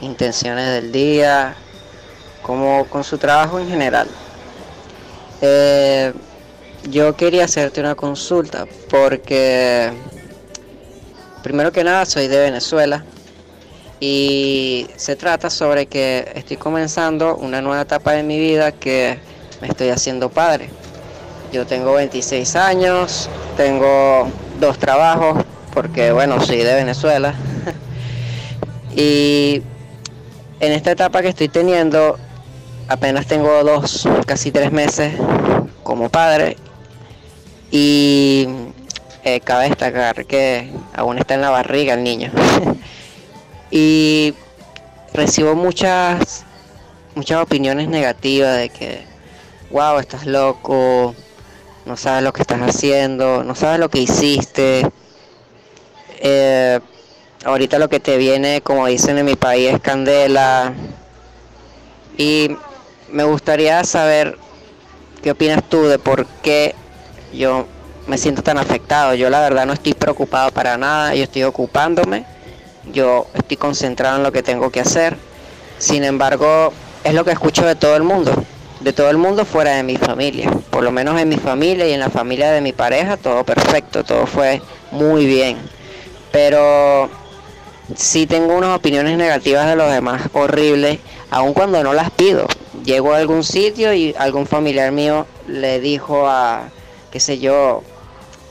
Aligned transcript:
intenciones 0.00 0.66
del 0.66 0.90
día 0.90 1.54
como 2.42 2.86
con 2.90 3.04
su 3.04 3.18
trabajo 3.18 3.60
en 3.60 3.68
general. 3.68 4.08
Eh, 5.40 6.12
yo 6.90 7.14
quería 7.14 7.44
hacerte 7.44 7.78
una 7.80 7.94
consulta 7.94 8.66
porque 8.90 9.92
Primero 11.44 11.70
que 11.70 11.84
nada, 11.84 12.04
soy 12.04 12.26
de 12.26 12.40
Venezuela 12.40 13.04
y 14.00 14.88
se 14.96 15.14
trata 15.14 15.50
sobre 15.50 15.86
que 15.86 16.32
estoy 16.34 16.56
comenzando 16.56 17.36
una 17.36 17.62
nueva 17.62 17.82
etapa 17.82 18.12
de 18.12 18.24
mi 18.24 18.40
vida 18.40 18.72
que 18.72 19.20
me 19.60 19.68
estoy 19.68 19.90
haciendo 19.90 20.30
padre. 20.30 20.68
Yo 21.52 21.64
tengo 21.64 21.92
26 21.92 22.56
años, 22.56 23.28
tengo 23.56 24.26
dos 24.58 24.78
trabajos, 24.80 25.44
porque 25.74 26.12
bueno, 26.12 26.40
soy 26.40 26.58
de 26.58 26.74
Venezuela. 26.74 27.34
y 28.96 29.60
en 30.60 30.72
esta 30.72 30.92
etapa 30.92 31.20
que 31.20 31.28
estoy 31.28 31.48
teniendo, 31.48 32.18
apenas 32.88 33.26
tengo 33.26 33.62
dos, 33.64 34.08
casi 34.24 34.52
tres 34.52 34.70
meses 34.70 35.14
como 35.82 36.08
padre. 36.08 36.56
Y 37.70 38.46
eh, 39.24 39.40
cabe 39.40 39.68
destacar 39.68 40.24
que 40.26 40.70
aún 40.94 41.18
está 41.18 41.34
en 41.34 41.40
la 41.40 41.50
barriga 41.50 41.94
el 41.94 42.04
niño. 42.04 42.30
y 43.70 44.34
recibo 45.12 45.56
muchas, 45.56 46.44
muchas 47.16 47.42
opiniones 47.42 47.88
negativas 47.88 48.56
de 48.56 48.68
que, 48.68 49.04
wow, 49.70 49.98
estás 49.98 50.24
loco, 50.24 51.16
no 51.84 51.96
sabes 51.96 52.22
lo 52.22 52.32
que 52.32 52.42
estás 52.42 52.60
haciendo, 52.60 53.42
no 53.42 53.54
sabes 53.54 53.80
lo 53.80 53.90
que 53.90 53.98
hiciste. 53.98 54.86
Eh, 56.20 56.80
ahorita 57.44 57.78
lo 57.78 57.88
que 57.88 58.00
te 58.00 58.16
viene, 58.16 58.60
como 58.60 58.86
dicen 58.86 59.18
en 59.18 59.26
mi 59.26 59.36
país, 59.36 59.72
es 59.72 59.80
candela. 59.80 60.72
Y 62.16 62.56
me 63.10 63.24
gustaría 63.24 63.82
saber 63.84 64.38
qué 65.22 65.30
opinas 65.30 65.62
tú 65.68 65.86
de 65.86 65.98
por 65.98 66.26
qué 66.42 66.74
yo 67.32 67.66
me 68.06 68.18
siento 68.18 68.42
tan 68.42 68.58
afectado. 68.58 69.14
Yo 69.14 69.30
la 69.30 69.40
verdad 69.40 69.66
no 69.66 69.72
estoy 69.72 69.94
preocupado 69.94 70.50
para 70.50 70.76
nada, 70.76 71.14
yo 71.14 71.24
estoy 71.24 71.44
ocupándome, 71.44 72.24
yo 72.92 73.26
estoy 73.34 73.56
concentrado 73.56 74.16
en 74.16 74.22
lo 74.22 74.32
que 74.32 74.42
tengo 74.42 74.70
que 74.70 74.80
hacer. 74.80 75.16
Sin 75.78 76.04
embargo, 76.04 76.72
es 77.02 77.14
lo 77.14 77.24
que 77.24 77.32
escucho 77.32 77.66
de 77.66 77.74
todo 77.74 77.96
el 77.96 78.02
mundo, 78.02 78.32
de 78.80 78.92
todo 78.92 79.10
el 79.10 79.16
mundo 79.16 79.44
fuera 79.44 79.72
de 79.72 79.82
mi 79.82 79.96
familia. 79.96 80.50
Por 80.70 80.82
lo 80.82 80.90
menos 80.90 81.20
en 81.20 81.28
mi 81.28 81.36
familia 81.36 81.86
y 81.86 81.92
en 81.92 82.00
la 82.00 82.10
familia 82.10 82.50
de 82.50 82.60
mi 82.60 82.72
pareja, 82.72 83.16
todo 83.16 83.44
perfecto, 83.44 84.04
todo 84.04 84.26
fue 84.26 84.62
muy 84.90 85.26
bien. 85.26 85.73
Pero 86.34 87.08
sí 87.94 88.26
tengo 88.26 88.56
unas 88.56 88.76
opiniones 88.76 89.16
negativas 89.16 89.68
de 89.68 89.76
los 89.76 89.88
demás 89.88 90.22
horribles, 90.32 90.98
aun 91.30 91.54
cuando 91.54 91.80
no 91.84 91.94
las 91.94 92.10
pido. 92.10 92.48
Llego 92.84 93.12
a 93.12 93.18
algún 93.18 93.44
sitio 93.44 93.94
y 93.94 94.16
algún 94.18 94.44
familiar 94.44 94.90
mío 94.90 95.28
le 95.46 95.78
dijo 95.78 96.26
a, 96.26 96.70
qué 97.12 97.20
sé 97.20 97.38
yo, 97.38 97.84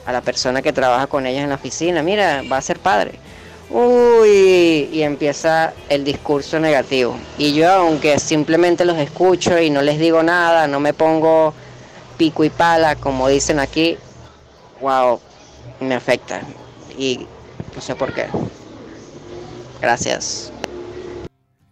a 0.06 0.14
la 0.14 0.22
persona 0.22 0.62
que 0.62 0.72
trabaja 0.72 1.08
con 1.08 1.26
ellas 1.26 1.44
en 1.44 1.50
la 1.50 1.56
oficina, 1.56 2.02
mira, 2.02 2.42
va 2.50 2.56
a 2.56 2.62
ser 2.62 2.80
padre. 2.80 3.20
Uy, 3.70 4.88
y 4.94 5.02
empieza 5.02 5.74
el 5.90 6.06
discurso 6.06 6.62
negativo. 6.62 7.18
Y 7.38 7.54
yo, 7.54 7.70
aunque 7.70 8.18
simplemente 8.18 8.86
los 8.86 8.98
escucho 8.98 9.60
y 9.60 9.70
no 9.70 9.82
les 9.82 10.00
digo 10.00 10.24
nada, 10.24 10.68
no 10.68 10.80
me 10.80 10.94
pongo 10.94 11.54
pico 12.16 12.46
y 12.46 12.50
pala, 12.50 12.96
como 12.96 13.28
dicen 13.28 13.60
aquí, 13.60 13.98
wow, 14.80 15.20
me 15.82 15.96
afecta. 15.96 16.40
Y 16.98 17.28
no 17.76 17.82
sé 17.82 17.96
por 17.96 18.14
qué. 18.14 18.28
Gracias. 19.82 20.52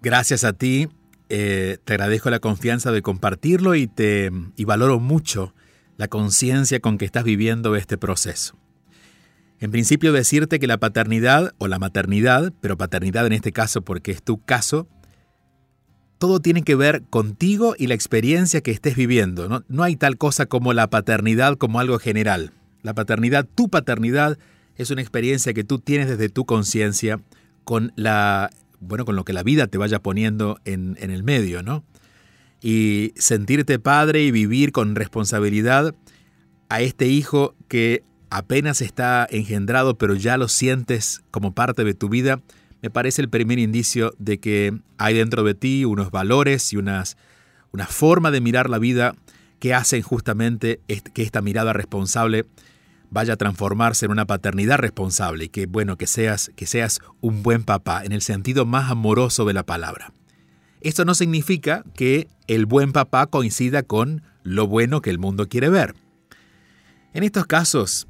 Gracias 0.01 0.44
a 0.44 0.53
ti. 0.53 0.89
Eh, 1.29 1.78
te 1.85 1.94
agradezco 1.94 2.29
la 2.29 2.39
confianza 2.39 2.91
de 2.91 3.01
compartirlo 3.01 3.75
y 3.75 3.88
te 3.88 4.31
y 4.57 4.66
valoro 4.66 5.00
mucho 5.00 5.53
la 5.97 6.07
conciencia 6.07 6.79
con 6.79 6.97
que 6.97 7.06
estás 7.06 7.23
viviendo 7.23 7.75
este 7.75 7.97
proceso. 7.97 8.57
En 9.59 9.69
principio 9.69 10.12
decirte 10.12 10.59
que 10.59 10.67
la 10.67 10.79
paternidad 10.79 11.53
o 11.59 11.67
la 11.67 11.78
maternidad, 11.78 12.51
pero 12.62 12.78
paternidad 12.78 13.28
en 13.28 13.33
este 13.33 13.51
caso 13.51 13.83
porque 13.83 14.12
es 14.12 14.23
tu 14.23 14.44
caso, 14.44 14.88
todo 16.18 16.39
tiene 16.39 16.63
que 16.63 16.75
ver 16.75 17.03
contigo 17.09 17.75
y 17.78 17.88
la 17.88 17.94
experiencia 17.94 18.62
que 18.62 18.72
estés 18.72 18.95
viviendo. 18.95 19.47
No, 19.47 19.63
no 19.68 19.83
hay 19.83 19.95
tal 19.95 20.18
cosa 20.18 20.47
como 20.47 20.73
la 20.73 20.89
paternidad 20.89 21.57
como 21.57 21.79
algo 21.79 22.00
general. 22.00 22.51
La 22.81 22.95
paternidad, 22.95 23.47
tu 23.56 23.69
paternidad, 23.69 24.39
es 24.76 24.92
una 24.92 25.02
experiencia 25.02 25.54
que 25.54 25.64
tú 25.64 25.80
tienes 25.80 26.08
desde 26.08 26.30
tu 26.30 26.46
conciencia 26.46 27.20
con 27.64 27.94
la 27.96 28.50
bueno, 28.80 29.06
con 29.06 29.16
lo 29.16 29.24
que 29.26 29.34
la 29.34 29.44
vida 29.44 29.68
te 29.68 29.78
vaya 29.78 30.02
poniendo 30.02 30.59
en, 30.66 30.98
en 31.00 31.12
el 31.12 31.22
medio, 31.22 31.62
¿no? 31.62 31.84
y 32.62 33.14
sentirte 33.18 33.80
padre 33.80 34.22
y 34.24 34.31
vivir 34.31 34.72
con 34.72 34.96
responsabilidad 34.96 35.96
a 36.70 36.81
este 36.81 37.08
hijo 37.08 37.56
que 37.68 38.04
apenas 38.30 38.81
está 38.81 39.28
engendrado 39.30 39.98
pero 39.98 40.14
ya 40.14 40.38
lo 40.38 40.48
sientes 40.48 41.24
como 41.31 41.54
parte 41.54 41.84
de 41.84 41.95
tu 41.95 42.07
vida, 42.07 42.42
me 42.81 42.90
parece 42.90 43.22
el 43.22 43.30
primer 43.30 43.60
indicio 43.60 44.13
de 44.19 44.40
que 44.40 44.80
hay 44.98 45.16
dentro 45.16 45.44
de 45.44 45.56
ti 45.56 45.86
unos 45.86 46.12
valores 46.12 46.72
y 46.72 46.78
unas, 46.78 47.18
una 47.72 47.88
forma 47.88 48.31
de 48.31 48.42
mirar 48.42 48.69
la 48.69 48.78
vida 48.78 49.16
que 49.60 49.74
hacen 49.74 50.01
justamente 50.01 50.80
que 51.13 51.24
esta 51.24 51.42
mirada 51.42 51.74
responsable 51.74 52.45
vaya 53.12 53.34
a 53.34 53.38
transformarse 53.38 54.06
en 54.06 54.12
una 54.12 54.25
paternidad 54.25 54.80
responsable 54.80 55.46
y 55.46 55.50
que 55.50 55.68
bueno 55.68 55.98
que 55.98 56.08
seas 56.08 56.52
que 56.56 56.66
seas 56.66 57.02
un 57.19 57.44
buen 57.44 57.63
papá 57.63 58.04
en 58.04 58.13
el 58.13 58.22
sentido 58.22 58.66
más 58.66 58.90
amoroso 58.90 59.46
de 59.46 59.54
la 59.54 59.63
palabra. 59.63 60.13
Esto 60.80 61.06
no 61.06 61.13
significa 61.13 61.84
que 61.94 62.28
el 62.48 62.66
buen 62.66 62.92
papá 62.92 63.28
coincida 63.28 63.84
con 63.84 64.24
lo 64.44 64.66
bueno 64.66 65.02
que 65.02 65.12
el 65.12 65.19
mundo 65.19 65.48
quiere 65.48 65.69
ver. 65.69 65.94
En 67.13 67.24
estos 67.24 67.46
casos, 67.46 68.08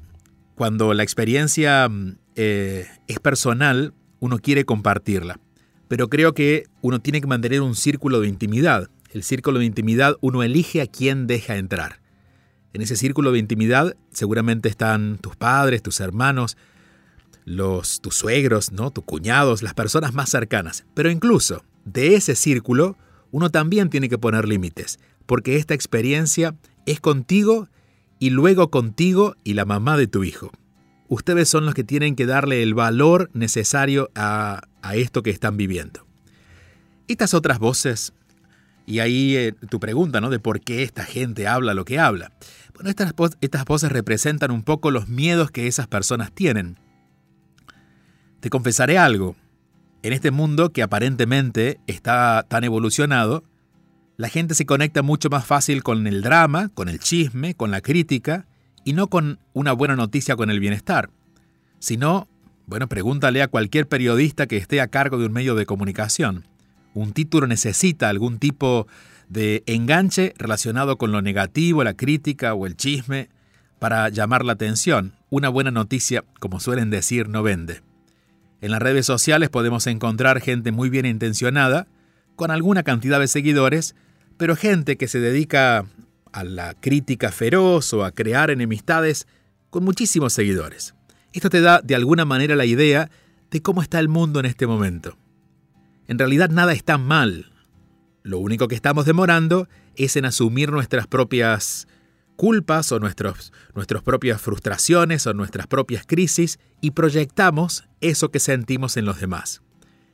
cuando 0.56 0.94
la 0.94 1.04
experiencia 1.04 1.90
mm, 1.90 2.18
eh, 2.36 2.88
es 3.08 3.20
personal, 3.20 3.94
uno 4.20 4.40
quiere 4.40 4.64
compartirla. 4.64 5.40
Pero 5.88 6.08
creo 6.08 6.34
que 6.34 6.64
uno 6.82 7.00
tiene 7.00 7.20
que 7.20 7.28
mantener 7.28 7.62
un 7.62 7.76
círculo 7.76 8.22
de 8.22 8.30
intimidad. 8.30 8.90
El 9.12 9.24
círculo 9.24 9.60
de 9.60 9.66
intimidad 9.66 10.16
uno 10.22 10.44
elige 10.44 10.82
a 10.82 10.88
quién 10.88 11.28
deja 11.28 11.58
entrar. 11.58 12.01
En 12.74 12.82
ese 12.82 12.96
círculo 12.96 13.32
de 13.32 13.40
intimidad 13.40 13.96
seguramente 14.12 14.70
están 14.70 15.18
tus 15.18 15.36
padres, 15.36 15.84
tus 15.84 16.00
hermanos, 16.00 16.58
los 17.46 18.02
tus 18.02 18.16
suegros, 18.16 18.72
¿no? 18.72 18.92
tus 18.92 19.04
cuñados, 19.04 19.62
las 19.62 19.74
personas 19.74 20.14
más 20.14 20.30
cercanas. 20.30 20.86
Pero 20.94 21.10
incluso 21.10 21.64
de 21.86 22.16
ese 22.16 22.36
círculo, 22.36 22.98
uno 23.32 23.50
también 23.50 23.90
tiene 23.90 24.10
que 24.10 24.18
poner 24.18 24.48
límites, 24.48 25.00
porque 25.26 25.58
esta 25.58 25.74
experiencia 25.74 26.56
es 26.86 27.00
contigo 27.00 27.68
y 28.20 28.30
luego 28.30 28.70
contigo 28.70 29.36
y 29.44 29.54
la 29.54 29.66
mamá 29.66 29.98
de 29.98 30.08
tu 30.08 30.24
hijo. 30.24 30.52
Ustedes 31.08 31.50
son 31.50 31.66
los 31.66 31.74
que 31.74 31.84
tienen 31.84 32.16
que 32.16 32.26
darle 32.26 32.64
el 32.64 32.74
valor 32.74 33.30
necesario 33.34 34.10
a, 34.16 34.62
a 34.82 34.96
esto 34.96 35.24
que 35.24 35.30
están 35.30 35.58
viviendo. 35.58 36.06
Estas 37.08 37.34
otras 37.34 37.60
voces, 37.60 38.14
y 38.92 39.00
ahí 39.00 39.38
eh, 39.38 39.54
tu 39.70 39.80
pregunta, 39.80 40.20
¿no? 40.20 40.30
De 40.30 40.40
por 40.40 40.60
qué 40.60 40.84
esta 40.84 41.06
gente 41.06 41.48
habla 41.48 41.74
lo 41.74 41.86
que 41.86 41.98
habla. 41.98 42.34
Bueno, 42.74 42.90
estas, 42.90 43.14
estas 43.40 43.64
voces 43.64 43.90
representan 43.90 44.52
un 44.52 44.64
poco 44.64 44.92
los 44.92 45.08
miedos 45.08 45.50
que 45.50 45.68
esas 45.68 45.88
personas 45.88 46.34
tienen. 46.34 46.78
Te 48.42 48.50
confesaré 48.50 48.98
algo. 48.98 49.38
En 50.04 50.12
este 50.12 50.30
mundo 50.32 50.74
que 50.74 50.84
aparentemente 50.84 51.80
está 51.88 52.46
tan 52.50 52.66
evolucionado, 52.66 53.46
la 54.18 54.28
gente 54.28 54.56
se 54.56 54.66
conecta 54.66 55.04
mucho 55.04 55.30
más 55.30 55.46
fácil 55.46 55.84
con 55.84 56.06
el 56.06 56.22
drama, 56.22 56.68
con 56.74 56.90
el 56.90 57.00
chisme, 57.00 57.56
con 57.56 57.72
la 57.72 57.80
crítica, 57.80 58.46
y 58.84 58.92
no 58.92 59.08
con 59.08 59.40
una 59.54 59.72
buena 59.72 59.96
noticia 59.96 60.36
con 60.36 60.50
el 60.50 60.60
bienestar. 60.60 61.12
Sino, 61.80 62.28
bueno, 62.66 62.90
pregúntale 62.90 63.42
a 63.42 63.48
cualquier 63.48 63.88
periodista 63.88 64.48
que 64.48 64.58
esté 64.58 64.82
a 64.82 64.90
cargo 64.90 65.18
de 65.18 65.28
un 65.28 65.32
medio 65.32 65.56
de 65.56 65.66
comunicación. 65.66 66.51
Un 66.94 67.14
título 67.14 67.48
necesita 67.48 68.10
algún 68.10 68.40
tipo 68.40 68.88
de 69.30 69.64
enganche 69.66 70.34
relacionado 70.38 70.98
con 70.98 71.12
lo 71.12 71.22
negativo, 71.22 71.84
la 71.84 71.94
crítica 71.96 72.54
o 72.54 72.66
el 72.66 72.76
chisme 72.76 73.30
para 73.80 74.10
llamar 74.10 74.44
la 74.44 74.54
atención. 74.54 75.14
Una 75.30 75.50
buena 75.50 75.72
noticia, 75.72 76.24
como 76.40 76.60
suelen 76.60 76.90
decir, 76.90 77.30
no 77.30 77.42
vende. 77.42 77.82
En 78.60 78.72
las 78.72 78.82
redes 78.82 79.06
sociales 79.06 79.50
podemos 79.50 79.88
encontrar 79.88 80.42
gente 80.42 80.72
muy 80.72 80.90
bien 80.90 81.06
intencionada, 81.06 81.88
con 82.36 82.52
alguna 82.52 82.84
cantidad 82.84 83.20
de 83.20 83.28
seguidores, 83.28 83.96
pero 84.38 84.56
gente 84.56 84.98
que 84.98 85.08
se 85.08 85.20
dedica 85.20 85.86
a 86.32 86.44
la 86.44 86.74
crítica 86.74 87.32
feroz 87.32 87.94
o 87.94 88.04
a 88.04 88.12
crear 88.12 88.52
enemistades 88.52 89.28
con 89.70 89.84
muchísimos 89.84 90.34
seguidores. 90.34 90.94
Esto 91.34 91.50
te 91.50 91.62
da 91.62 91.82
de 91.82 91.96
alguna 91.96 92.26
manera 92.26 92.56
la 92.56 92.66
idea 92.66 93.10
de 93.50 93.62
cómo 93.62 93.82
está 93.82 94.00
el 94.00 94.10
mundo 94.10 94.40
en 94.40 94.46
este 94.46 94.68
momento. 94.68 95.18
En 96.12 96.20
realidad 96.20 96.50
nada 96.50 96.74
está 96.74 96.98
mal. 96.98 97.54
Lo 98.22 98.40
único 98.40 98.68
que 98.68 98.76
estamos 98.76 99.06
demorando 99.06 99.70
es 99.96 100.18
en 100.18 100.26
asumir 100.26 100.70
nuestras 100.70 101.08
propias 101.08 101.88
culpas 102.36 102.92
o 102.92 103.00
nuestros, 103.00 103.54
nuestras 103.76 104.04
propias 104.04 104.42
frustraciones 104.42 105.26
o 105.26 105.34
nuestras 105.34 105.68
propias 105.68 106.04
crisis 106.06 106.60
y 106.82 106.92
proyectamos 106.92 107.86
eso 108.02 108.30
que 108.30 108.42
sentimos 108.42 108.98
en 108.98 109.06
los 109.06 109.22
demás. 109.22 109.62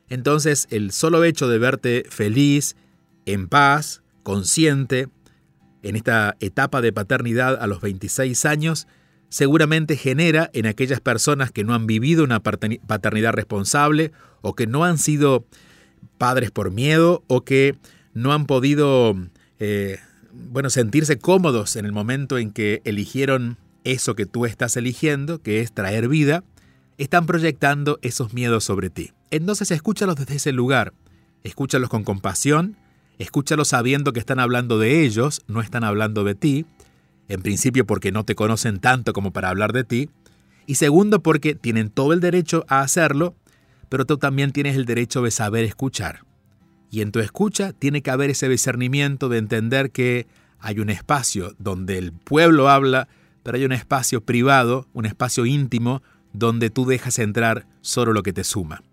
Entonces 0.07 0.67
el 0.69 0.91
solo 0.91 1.23
hecho 1.23 1.47
de 1.47 1.57
verte 1.57 2.05
feliz, 2.11 2.75
en 3.25 3.47
paz, 3.47 4.03
consciente, 4.21 5.07
en 5.81 5.95
esta 5.95 6.37
etapa 6.39 6.81
de 6.81 6.93
paternidad 6.93 7.59
a 7.59 7.65
los 7.65 7.81
26 7.81 8.45
años, 8.45 8.87
seguramente 9.29 9.97
genera 9.97 10.51
en 10.53 10.67
aquellas 10.67 11.01
personas 11.01 11.49
que 11.49 11.63
no 11.63 11.73
han 11.73 11.87
vivido 11.87 12.23
una 12.23 12.43
paternidad 12.43 13.33
responsable 13.33 14.11
o 14.41 14.53
que 14.53 14.67
no 14.67 14.83
han 14.83 14.99
sido 14.99 15.47
padres 16.17 16.51
por 16.51 16.71
miedo 16.71 17.23
o 17.27 17.41
que 17.41 17.75
no 18.13 18.33
han 18.33 18.45
podido 18.45 19.15
eh, 19.59 19.99
bueno, 20.31 20.69
sentirse 20.69 21.17
cómodos 21.17 21.75
en 21.75 21.85
el 21.85 21.91
momento 21.91 22.37
en 22.37 22.51
que 22.51 22.81
eligieron 22.83 23.57
eso 23.83 24.15
que 24.15 24.25
tú 24.25 24.45
estás 24.45 24.77
eligiendo, 24.77 25.41
que 25.41 25.61
es 25.61 25.71
traer 25.71 26.07
vida, 26.07 26.43
están 26.97 27.25
proyectando 27.25 27.99
esos 28.01 28.33
miedos 28.33 28.63
sobre 28.63 28.89
ti. 28.89 29.11
Entonces 29.31 29.71
escúchalos 29.71 30.15
desde 30.15 30.35
ese 30.35 30.51
lugar, 30.51 30.93
escúchalos 31.43 31.89
con 31.89 32.03
compasión, 32.03 32.75
escúchalos 33.17 33.69
sabiendo 33.69 34.13
que 34.13 34.19
están 34.19 34.39
hablando 34.39 34.79
de 34.79 35.03
ellos, 35.03 35.41
no 35.47 35.61
están 35.61 35.83
hablando 35.83 36.23
de 36.23 36.35
ti, 36.35 36.65
en 37.29 37.41
principio 37.41 37.85
porque 37.85 38.11
no 38.11 38.23
te 38.23 38.35
conocen 38.35 38.79
tanto 38.79 39.13
como 39.13 39.31
para 39.31 39.49
hablar 39.49 39.73
de 39.73 39.83
ti, 39.83 40.09
y 40.65 40.75
segundo 40.75 41.21
porque 41.21 41.55
tienen 41.55 41.89
todo 41.89 42.13
el 42.13 42.19
derecho 42.19 42.65
a 42.67 42.81
hacerlo, 42.81 43.35
pero 43.89 44.05
tú 44.05 44.17
también 44.17 44.51
tienes 44.51 44.75
el 44.75 44.85
derecho 44.85 45.21
de 45.21 45.31
saber 45.31 45.63
escuchar. 45.63 46.21
Y 46.89 47.01
en 47.01 47.11
tu 47.11 47.19
escucha 47.19 47.73
tiene 47.73 48.01
que 48.01 48.11
haber 48.11 48.29
ese 48.29 48.47
discernimiento 48.47 49.29
de 49.29 49.37
entender 49.37 49.91
que 49.91 50.27
hay 50.59 50.79
un 50.79 50.89
espacio 50.89 51.53
donde 51.59 51.97
el 51.97 52.11
pueblo 52.13 52.69
habla, 52.69 53.07
pero 53.43 53.57
hay 53.57 53.65
un 53.65 53.71
espacio 53.71 54.21
privado, 54.21 54.87
un 54.93 55.05
espacio 55.05 55.45
íntimo, 55.45 56.01
donde 56.33 56.69
tú 56.69 56.85
dejas 56.85 57.19
entrar 57.19 57.65
solo 57.81 58.13
lo 58.13 58.23
que 58.23 58.33
te 58.33 58.43
suma. 58.43 58.83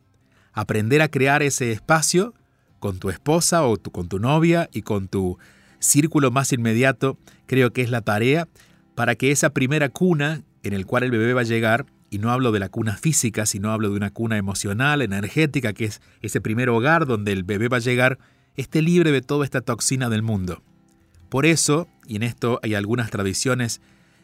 Aprender 0.53 1.03
a 1.03 1.09
crear 1.09 1.43
ese 1.43 1.73
espacio 1.73 2.35
con 2.79 2.99
tu 2.99 3.11
esposa 3.11 3.65
o 3.65 3.77
con 3.77 4.09
tu 4.09 4.19
novia 4.19 4.69
y 4.73 4.83
con 4.83 5.09
tu 5.09 5.39
círculo 5.79 6.31
más 6.31 6.53
inmediato, 6.53 7.19
creo 7.47 7.73
que 7.73 7.83
es 7.83 7.91
la 7.91 8.01
tarea 8.01 8.49
para 8.95 9.15
que 9.15 9.31
esa 9.31 9.51
primera 9.51 9.89
cuna 9.89 10.43
en 10.63 10.73
el 10.73 10.87
cual 10.87 11.03
el 11.03 11.11
bebé 11.11 11.33
va 11.33 11.43
a 11.43 11.45
llegar 11.45 11.87
y 12.15 12.19
no 12.19 12.31
hablo 12.31 12.53
de 12.53 12.61
la 12.61 12.69
cuna 12.69 12.97
física, 12.97 13.45
sino 13.45 13.73
hablo 13.73 13.91
de 13.91 13.97
una 13.97 14.11
cuna 14.11 14.37
emocional, 14.37 15.03
energética, 15.03 15.73
que 15.73 15.87
es 15.87 16.01
ese 16.21 16.41
primer 16.41 16.69
hogar 16.69 17.07
donde 17.07 17.33
el 17.33 17.43
bebé 17.43 17.67
va 17.67 17.79
a 17.79 17.81
llegar, 17.81 18.21
esté 18.55 18.83
libre 18.83 19.11
de 19.11 19.21
toda 19.21 19.45
esta 19.45 19.63
toxina 19.63 20.09
del 20.09 20.23
mundo. 20.23 20.63
Por 21.29 21.45
eso, 21.45 21.89
y 22.07 22.15
en 22.15 22.23
esto 22.23 22.61
hay 22.63 22.77
algunas 22.77 23.11
tradiciones, 23.11 23.81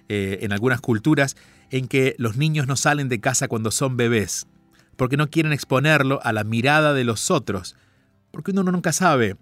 eh, 0.09 0.39
en 0.43 0.53
algunas 0.53 0.81
culturas, 0.81 1.37
en 1.73 1.89
que 1.89 2.15
los 2.17 2.37
niños 2.37 2.69
no 2.69 2.77
salen 2.77 3.09
de 3.09 3.19
casa 3.19 3.49
cuando 3.49 3.73
son 3.73 3.97
bebés, 3.97 4.47
porque 4.97 5.17
no 5.17 5.29
quieren 5.29 5.53
exponerlo 5.53 6.21
a 6.23 6.33
la 6.33 6.45
mirada 6.45 6.95
de 6.95 7.03
los 7.03 7.29
otros, 7.33 7.75
porque 8.31 8.53
uno 8.53 8.63
nunca 8.63 8.93
sabe 8.93 9.37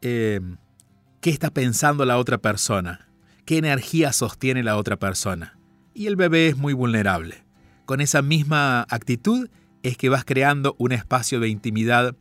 eh, 0.00 0.40
qué 1.20 1.28
está 1.28 1.50
pensando 1.50 2.06
la 2.06 2.16
otra 2.16 2.38
persona, 2.38 3.10
qué 3.44 3.58
energía 3.58 4.14
sostiene 4.14 4.62
la 4.62 4.78
otra 4.78 4.96
persona. 4.96 5.58
Y 5.92 6.06
el 6.06 6.16
bebé 6.16 6.48
es 6.48 6.56
muy 6.56 6.72
vulnerable 6.72 7.49
con 7.90 8.00
esa 8.00 8.22
misma 8.22 8.86
actitud 8.88 9.48
es 9.82 9.96
que 9.96 10.08
vas 10.08 10.24
creando 10.24 10.76
un 10.78 10.92
espacio 10.92 11.40
de 11.40 11.48
intimidad, 11.48 12.14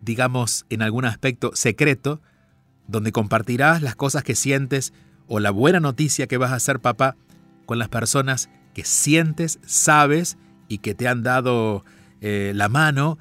digamos, 0.00 0.64
en 0.70 0.80
algún 0.80 1.04
aspecto 1.06 1.50
secreto, 1.56 2.20
donde 2.86 3.10
compartirás 3.10 3.82
las 3.82 3.96
cosas 3.96 4.22
que 4.22 4.36
sientes 4.36 4.92
o 5.26 5.40
la 5.40 5.50
buena 5.50 5.80
noticia 5.80 6.28
que 6.28 6.36
vas 6.36 6.52
a 6.52 6.60
ser 6.60 6.78
papá 6.78 7.16
con 7.66 7.80
las 7.80 7.88
personas 7.88 8.48
que 8.74 8.84
sientes, 8.84 9.58
sabes 9.66 10.38
y 10.68 10.78
que 10.78 10.94
te 10.94 11.08
han 11.08 11.24
dado 11.24 11.84
eh, 12.20 12.52
la 12.54 12.68
mano 12.68 13.18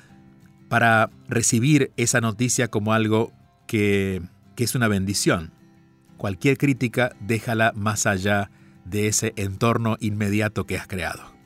para 0.69 1.09
recibir 1.27 1.91
esa 1.97 2.21
noticia 2.21 2.67
como 2.67 2.93
algo 2.93 3.33
que, 3.65 4.21
que 4.55 4.65
es 4.65 4.75
una 4.75 4.87
bendición. 4.87 5.51
Cualquier 6.17 6.59
crítica 6.59 7.15
déjala 7.21 7.73
más 7.75 8.05
allá 8.05 8.51
de 8.85 9.07
ese 9.07 9.33
entorno 9.35 9.97
inmediato 9.99 10.67
que 10.67 10.77
has 10.77 10.85
creado. 10.85 11.36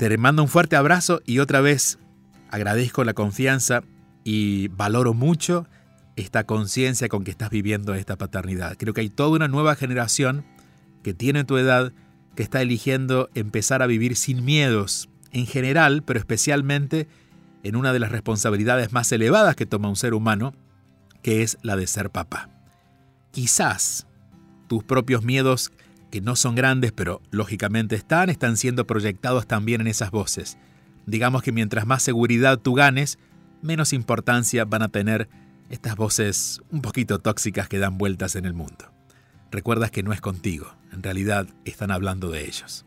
Te 0.00 0.16
mando 0.16 0.42
un 0.42 0.48
fuerte 0.48 0.76
abrazo 0.76 1.20
y 1.26 1.40
otra 1.40 1.60
vez 1.60 1.98
agradezco 2.48 3.04
la 3.04 3.12
confianza 3.12 3.82
y 4.24 4.68
valoro 4.68 5.12
mucho 5.12 5.66
esta 6.16 6.44
conciencia 6.44 7.10
con 7.10 7.22
que 7.22 7.30
estás 7.30 7.50
viviendo 7.50 7.92
esta 7.92 8.16
paternidad. 8.16 8.78
Creo 8.78 8.94
que 8.94 9.02
hay 9.02 9.10
toda 9.10 9.36
una 9.36 9.46
nueva 9.46 9.76
generación 9.76 10.46
que 11.02 11.12
tiene 11.12 11.44
tu 11.44 11.58
edad 11.58 11.92
que 12.34 12.42
está 12.42 12.62
eligiendo 12.62 13.28
empezar 13.34 13.82
a 13.82 13.86
vivir 13.86 14.16
sin 14.16 14.42
miedos 14.42 15.10
en 15.32 15.44
general, 15.44 16.02
pero 16.02 16.18
especialmente 16.18 17.06
en 17.62 17.76
una 17.76 17.92
de 17.92 17.98
las 17.98 18.10
responsabilidades 18.10 18.94
más 18.94 19.12
elevadas 19.12 19.54
que 19.54 19.66
toma 19.66 19.90
un 19.90 19.96
ser 19.96 20.14
humano, 20.14 20.54
que 21.20 21.42
es 21.42 21.58
la 21.60 21.76
de 21.76 21.86
ser 21.86 22.08
papá. 22.08 22.48
Quizás 23.32 24.06
tus 24.66 24.82
propios 24.82 25.24
miedos 25.24 25.72
que 26.10 26.20
no 26.20 26.36
son 26.36 26.54
grandes, 26.54 26.92
pero 26.92 27.22
lógicamente 27.30 27.96
están, 27.96 28.30
están 28.30 28.56
siendo 28.56 28.86
proyectados 28.86 29.46
también 29.46 29.80
en 29.80 29.86
esas 29.86 30.10
voces. 30.10 30.58
Digamos 31.06 31.42
que 31.42 31.52
mientras 31.52 31.86
más 31.86 32.02
seguridad 32.02 32.58
tú 32.58 32.74
ganes, 32.74 33.18
menos 33.62 33.92
importancia 33.92 34.64
van 34.64 34.82
a 34.82 34.88
tener 34.88 35.28
estas 35.70 35.96
voces 35.96 36.60
un 36.70 36.82
poquito 36.82 37.20
tóxicas 37.20 37.68
que 37.68 37.78
dan 37.78 37.96
vueltas 37.96 38.36
en 38.36 38.44
el 38.44 38.54
mundo. 38.54 38.92
Recuerdas 39.50 39.90
que 39.90 40.02
no 40.02 40.12
es 40.12 40.20
contigo, 40.20 40.74
en 40.92 41.02
realidad 41.02 41.46
están 41.64 41.90
hablando 41.90 42.30
de 42.30 42.44
ellos. 42.44 42.84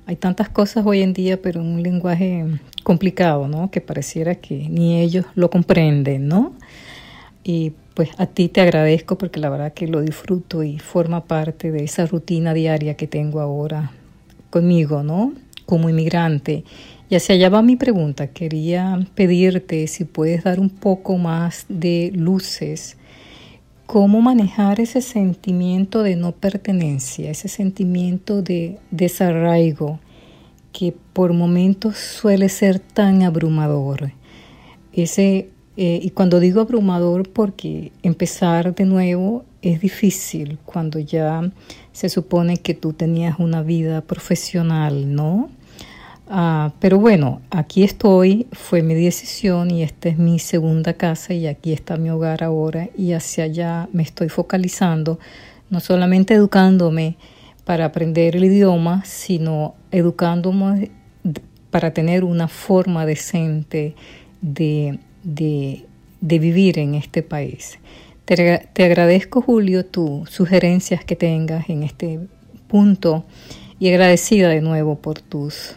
Hay 0.07 0.15
tantas 0.17 0.49
cosas 0.49 0.85
hoy 0.85 1.01
en 1.01 1.13
día, 1.13 1.41
pero 1.41 1.61
en 1.61 1.67
un 1.67 1.83
lenguaje 1.83 2.45
complicado, 2.83 3.47
¿no? 3.47 3.71
Que 3.71 3.81
pareciera 3.81 4.35
que 4.35 4.69
ni 4.69 5.01
ellos 5.01 5.25
lo 5.33 5.49
comprenden, 5.49 6.27
¿no? 6.27 6.53
Y 7.43 7.73
pues 7.95 8.09
a 8.17 8.27
ti 8.27 8.49
te 8.49 8.61
agradezco 8.61 9.17
porque 9.17 9.39
la 9.39 9.49
verdad 9.49 9.73
que 9.73 9.87
lo 9.87 10.01
disfruto 10.01 10.63
y 10.63 10.77
forma 10.77 11.25
parte 11.25 11.71
de 11.71 11.83
esa 11.83 12.05
rutina 12.05 12.53
diaria 12.53 12.95
que 12.95 13.07
tengo 13.07 13.39
ahora 13.39 13.91
conmigo, 14.51 15.01
¿no? 15.01 15.33
Como 15.65 15.89
inmigrante. 15.89 16.65
Y 17.09 17.15
hacia 17.15 17.35
allá 17.35 17.49
va 17.49 17.61
mi 17.61 17.75
pregunta. 17.75 18.27
Quería 18.27 18.99
pedirte 19.15 19.87
si 19.87 20.05
puedes 20.05 20.43
dar 20.43 20.59
un 20.59 20.69
poco 20.69 21.17
más 21.17 21.65
de 21.67 22.11
luces. 22.13 22.97
¿Cómo 23.85 24.21
manejar 24.21 24.79
ese 24.79 25.01
sentimiento 25.01 26.03
de 26.03 26.15
no 26.15 26.31
pertenencia, 26.31 27.31
ese 27.31 27.47
sentimiento 27.47 28.41
de 28.41 28.79
desarraigo 28.91 29.99
que 30.71 30.93
por 31.13 31.33
momentos 31.33 31.97
suele 31.97 32.49
ser 32.49 32.79
tan 32.79 33.23
abrumador? 33.23 34.11
Ese 34.91 35.49
eh, 35.77 35.99
y 36.01 36.11
cuando 36.11 36.39
digo 36.39 36.61
abrumador, 36.61 37.29
porque 37.29 37.91
empezar 38.01 38.73
de 38.73 38.85
nuevo 38.85 39.43
es 39.61 39.81
difícil 39.81 40.57
cuando 40.63 40.99
ya 40.99 41.51
se 41.91 42.07
supone 42.07 42.57
que 42.57 42.73
tú 42.73 42.93
tenías 42.93 43.39
una 43.39 43.61
vida 43.61 44.01
profesional, 44.01 45.13
¿no? 45.13 45.49
Ah, 46.27 46.73
pero 46.79 46.97
bueno, 46.97 47.41
aquí 47.51 47.83
estoy, 47.83 48.47
fue 48.51 48.81
mi 48.81 48.95
decisión 48.95 49.69
y 49.69 49.83
esta 49.83 50.09
es 50.09 50.17
mi 50.17 50.39
segunda 50.39 50.93
casa 50.93 51.33
y 51.33 51.45
aquí 51.45 51.71
está 51.71 51.97
mi 51.97 52.09
hogar 52.09 52.43
ahora 52.43 52.89
y 52.97 53.13
hacia 53.13 53.43
allá 53.43 53.89
me 53.93 54.01
estoy 54.01 54.29
focalizando, 54.29 55.19
no 55.69 55.79
solamente 55.79 56.33
educándome 56.33 57.17
para 57.63 57.85
aprender 57.85 58.35
el 58.35 58.45
idioma, 58.45 59.03
sino 59.05 59.75
educándome 59.91 60.91
para 61.69 61.93
tener 61.93 62.23
una 62.23 62.47
forma 62.47 63.05
decente 63.05 63.95
de 64.41 64.99
de, 65.25 65.85
vivir 66.21 66.79
en 66.79 66.95
este 66.95 67.23
país. 67.23 67.79
Te, 68.25 68.69
te, 68.73 68.83
agradezco, 68.83 69.41
Julio, 69.41 69.85
tus 69.85 70.29
sugerencias 70.29 71.03
que 71.03 71.15
tengas 71.15 71.69
en 71.69 71.83
este 71.83 72.19
punto 72.67 73.25
y 73.79 73.89
agradecida 73.89 74.49
de 74.49 74.61
nuevo 74.61 74.95
por 74.95 75.19
tus 75.19 75.75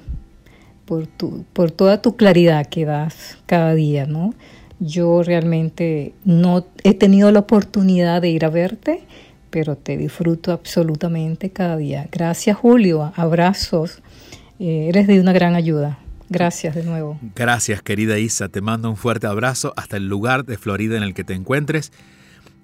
por, 0.88 1.06
tu, 1.06 1.44
por 1.52 1.70
toda 1.70 2.00
tu 2.00 2.16
claridad 2.16 2.66
que 2.66 2.86
das 2.86 3.36
cada 3.44 3.74
día, 3.74 4.06
¿no? 4.06 4.32
Yo 4.80 5.22
realmente 5.22 6.14
no 6.24 6.66
he 6.82 6.94
tenido 6.94 7.30
la 7.30 7.40
oportunidad 7.40 8.22
de 8.22 8.30
ir 8.30 8.46
a 8.46 8.48
verte, 8.48 9.02
pero 9.50 9.76
te 9.76 9.98
disfruto 9.98 10.50
absolutamente 10.50 11.50
cada 11.50 11.76
día. 11.76 12.08
Gracias, 12.10 12.56
Julio. 12.56 13.12
Abrazos. 13.16 14.00
Eh, 14.58 14.86
eres 14.88 15.06
de 15.06 15.20
una 15.20 15.34
gran 15.34 15.54
ayuda. 15.54 15.98
Gracias 16.30 16.74
de 16.74 16.84
nuevo. 16.84 17.18
Gracias, 17.34 17.82
querida 17.82 18.18
Isa. 18.18 18.48
Te 18.48 18.62
mando 18.62 18.88
un 18.88 18.96
fuerte 18.96 19.26
abrazo 19.26 19.74
hasta 19.76 19.98
el 19.98 20.08
lugar 20.08 20.46
de 20.46 20.56
Florida 20.56 20.96
en 20.96 21.02
el 21.02 21.12
que 21.12 21.24
te 21.24 21.34
encuentres. 21.34 21.92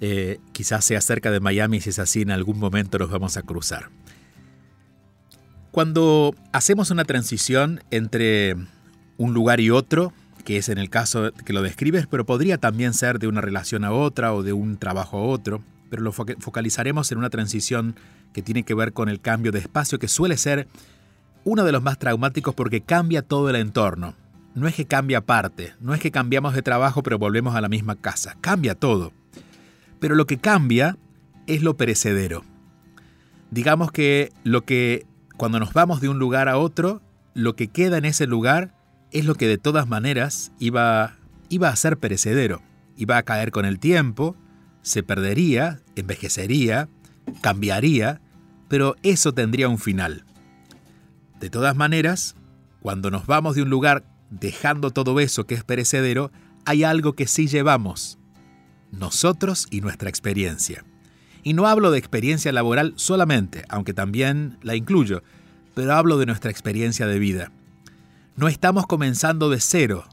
Eh, 0.01 0.39
quizás 0.53 0.85
sea 0.85 1.03
cerca 1.03 1.31
de 1.31 1.41
Miami, 1.41 1.81
si 1.81 1.91
es 1.91 1.99
así, 1.99 2.23
en 2.23 2.31
algún 2.31 2.59
momento 2.59 2.99
nos 2.99 3.11
vamos 3.11 3.37
a 3.37 3.43
cruzar. 3.43 3.91
Cuando 5.75 6.37
hacemos 6.53 6.93
una 6.93 7.05
transición 7.05 7.83
entre 7.91 8.55
un 9.17 9.35
lugar 9.35 9.59
y 9.59 9.71
otro, 9.71 10.13
que 10.45 10.57
es 10.57 10.69
en 10.69 10.79
el 10.79 10.89
caso 10.89 11.33
que 11.33 11.53
lo 11.53 11.63
describes, 11.63 12.07
pero 12.07 12.25
podría 12.25 12.59
también 12.59 12.95
ser 12.95 13.19
de 13.19 13.27
una 13.27 13.41
relación 13.41 13.83
a 13.85 13.91
otra 13.91 14.33
o 14.35 14.45
de 14.45 14.53
un 14.53 14.77
trabajo 14.77 15.19
a 15.19 15.23
otro, 15.23 15.65
pero 15.91 16.05
lo 16.05 16.13
focalizaremos 16.13 17.11
en 17.11 17.19
una 17.19 17.29
transición 17.29 17.97
que 18.33 18.41
tiene 18.41 18.63
que 18.63 18.75
ver 18.75 18.93
con 18.93 19.09
el 19.09 19.21
cambio 19.21 19.51
de 19.51 19.59
espacio 19.59 19.99
que 19.99 20.07
suele 20.07 20.37
ser 20.37 20.69
uno 21.43 21.65
de 21.65 21.73
los 21.73 21.83
más 21.83 21.99
traumáticos 21.99 22.55
porque 22.55 22.81
cambia 22.81 23.23
todo 23.23 23.51
el 23.51 23.57
entorno. 23.57 24.15
No 24.55 24.69
es 24.69 24.77
que 24.77 24.85
cambia 24.85 25.23
parte, 25.23 25.75
no 25.81 25.93
es 25.93 26.01
que 26.01 26.13
cambiamos 26.13 26.55
de 26.55 26.63
trabajo 26.63 27.03
pero 27.03 27.19
volvemos 27.19 27.57
a 27.57 27.61
la 27.61 27.69
misma 27.69 27.97
casa, 27.97 28.37
cambia 28.41 28.77
todo. 28.77 29.13
Pero 29.99 30.15
lo 30.15 30.27
que 30.27 30.39
cambia 30.39 30.97
es 31.49 31.65
lo 31.65 31.77
perecedero. 31.77 32.45
Digamos 33.51 33.91
que 33.91 34.31
lo 34.45 34.65
que 34.65 35.09
cuando 35.37 35.59
nos 35.59 35.73
vamos 35.73 36.01
de 36.01 36.09
un 36.09 36.19
lugar 36.19 36.49
a 36.49 36.59
otro, 36.59 37.03
lo 37.35 37.57
que 37.57 37.69
queda 37.69 37.99
en 37.99 38.05
ese 38.05 38.27
lugar 38.27 38.75
es 39.11 39.25
lo 39.25 39.35
que 39.35 39.49
de 39.49 39.59
todas 39.59 39.89
maneras 39.89 40.53
iba, 40.59 41.17
iba 41.49 41.69
a 41.69 41.77
ser 41.77 41.99
perecedero, 41.99 42.63
iba 42.97 43.17
a 43.17 43.23
caer 43.23 43.51
con 43.51 43.65
el 43.65 43.79
tiempo, 43.79 44.37
se 44.83 45.03
perdería, 45.03 45.81
envejecería, 45.97 46.89
cambiaría, 47.41 48.21
pero 48.69 48.97
eso 49.03 49.33
tendría 49.33 49.69
un 49.69 49.79
final. 49.79 50.25
De 51.41 51.51
todas 51.51 51.77
maneras, 51.77 52.37
cuando 52.81 53.11
nos 53.11 53.27
vamos 53.27 53.57
de 53.57 53.63
un 53.63 53.71
lugar 53.71 54.05
dejando 54.31 54.91
todo 54.91 55.21
eso 55.21 55.47
que 55.47 55.55
es 55.55 55.65
perecedero, 55.65 56.31
hay 56.65 56.85
algo 56.85 57.15
que 57.15 57.27
sí 57.27 57.47
llevamos, 57.47 58.19
nosotros 58.91 59.67
y 59.71 59.81
nuestra 59.81 60.09
experiencia. 60.09 60.85
Y 61.45 61.53
no 61.53 61.69
hablo 61.69 61.93
de 61.93 61.99
experiencia 61.99 62.51
laboral 62.51 62.95
solamente, 62.97 63.65
aunque 63.69 63.95
también 63.95 64.59
la 64.63 64.75
incluyo, 64.75 65.23
pero 65.75 65.95
hablo 65.95 66.19
de 66.19 66.27
nuestra 66.27 66.51
experiencia 66.51 67.07
de 67.07 67.21
vida. 67.21 67.53
No 68.35 68.49
estamos 68.49 68.87
comenzando 68.87 69.49
de 69.51 69.61
cero, 69.61 70.05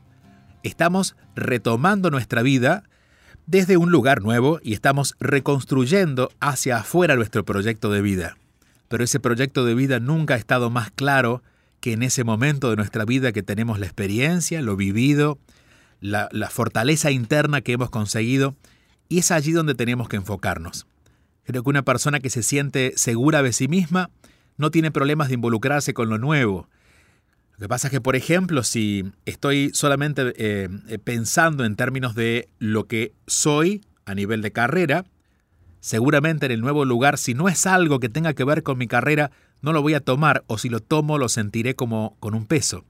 estamos 0.61 1.15
retomando 1.35 2.11
nuestra 2.11 2.43
vida 2.43 2.83
desde 3.47 3.77
un 3.77 3.89
lugar 3.89 4.21
nuevo 4.21 4.59
y 4.61 4.73
estamos 4.73 5.15
reconstruyendo 5.19 6.29
hacia 6.39 6.77
afuera 6.77 7.15
nuestro 7.15 7.43
proyecto 7.43 7.89
de 7.89 8.03
vida 8.03 8.35
pero 8.91 9.05
ese 9.05 9.21
proyecto 9.21 9.63
de 9.63 9.73
vida 9.73 10.01
nunca 10.01 10.33
ha 10.33 10.37
estado 10.37 10.69
más 10.69 10.91
claro 10.91 11.41
que 11.79 11.93
en 11.93 12.03
ese 12.03 12.25
momento 12.25 12.69
de 12.69 12.75
nuestra 12.75 13.05
vida 13.05 13.31
que 13.31 13.41
tenemos 13.41 13.79
la 13.79 13.85
experiencia, 13.85 14.61
lo 14.61 14.75
vivido, 14.75 15.39
la, 16.01 16.27
fortaleza 16.49 17.09
interna 17.09 17.61
que 17.61 17.71
hemos 17.71 17.89
conseguido, 17.89 18.53
y 19.07 19.19
es 19.19 19.31
allí 19.31 19.53
donde 19.53 19.75
tenemos 19.75 20.09
que 20.09 20.17
enfocarnos. 20.17 20.87
Creo 21.43 21.63
que 21.63 21.69
una 21.69 21.83
persona 21.83 22.19
que 22.19 22.29
se 22.29 22.43
siente 22.43 22.93
segura 22.95 23.43
de 23.43 23.53
sí 23.53 23.67
misma 23.67 24.09
no 24.57 24.71
tiene 24.71 24.91
problemas 24.91 25.29
de 25.29 25.35
involucrarse 25.35 25.93
con 25.93 26.09
lo 26.09 26.17
nuevo. 26.17 26.67
Lo 27.53 27.65
que 27.65 27.69
pasa 27.69 27.87
es 27.87 27.91
que, 27.91 28.01
por 28.01 28.15
ejemplo, 28.15 28.63
si 28.63 29.05
estoy 29.25 29.71
solamente 29.73 30.33
eh, 30.37 30.69
pensando 31.03 31.65
en 31.65 31.75
términos 31.75 32.15
de 32.15 32.49
lo 32.59 32.87
que 32.87 33.13
soy 33.27 33.81
a 34.05 34.15
nivel 34.15 34.41
de 34.41 34.51
carrera, 34.51 35.05
Seguramente 35.81 36.45
en 36.45 36.51
el 36.51 36.61
nuevo 36.61 36.85
lugar, 36.85 37.17
si 37.17 37.33
no 37.33 37.49
es 37.49 37.65
algo 37.65 37.99
que 37.99 38.07
tenga 38.07 38.35
que 38.35 38.43
ver 38.43 38.61
con 38.61 38.77
mi 38.77 38.87
carrera, 38.87 39.31
no 39.61 39.73
lo 39.73 39.81
voy 39.81 39.95
a 39.95 39.99
tomar 39.99 40.43
o 40.45 40.59
si 40.59 40.69
lo 40.69 40.79
tomo 40.79 41.17
lo 41.17 41.27
sentiré 41.27 41.75
como 41.75 42.15
con 42.19 42.35
un 42.35 42.45
peso. 42.45 42.85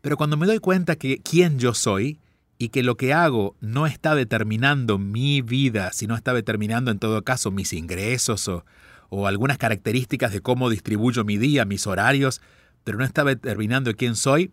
Pero 0.00 0.16
cuando 0.16 0.38
me 0.38 0.46
doy 0.46 0.58
cuenta 0.58 0.96
que 0.96 1.18
quién 1.18 1.58
yo 1.58 1.74
soy 1.74 2.18
y 2.64 2.70
que 2.70 2.82
lo 2.82 2.96
que 2.96 3.12
hago 3.12 3.56
no 3.60 3.86
está 3.86 4.14
determinando 4.14 4.96
mi 4.98 5.42
vida, 5.42 5.92
sino 5.92 6.14
está 6.14 6.32
determinando 6.32 6.90
en 6.90 6.98
todo 6.98 7.22
caso 7.22 7.50
mis 7.50 7.74
ingresos 7.74 8.48
o, 8.48 8.64
o 9.10 9.26
algunas 9.26 9.58
características 9.58 10.32
de 10.32 10.40
cómo 10.40 10.70
distribuyo 10.70 11.24
mi 11.24 11.36
día, 11.36 11.66
mis 11.66 11.86
horarios, 11.86 12.40
pero 12.82 12.96
no 12.96 13.04
está 13.04 13.22
determinando 13.22 13.94
quién 13.96 14.16
soy, 14.16 14.50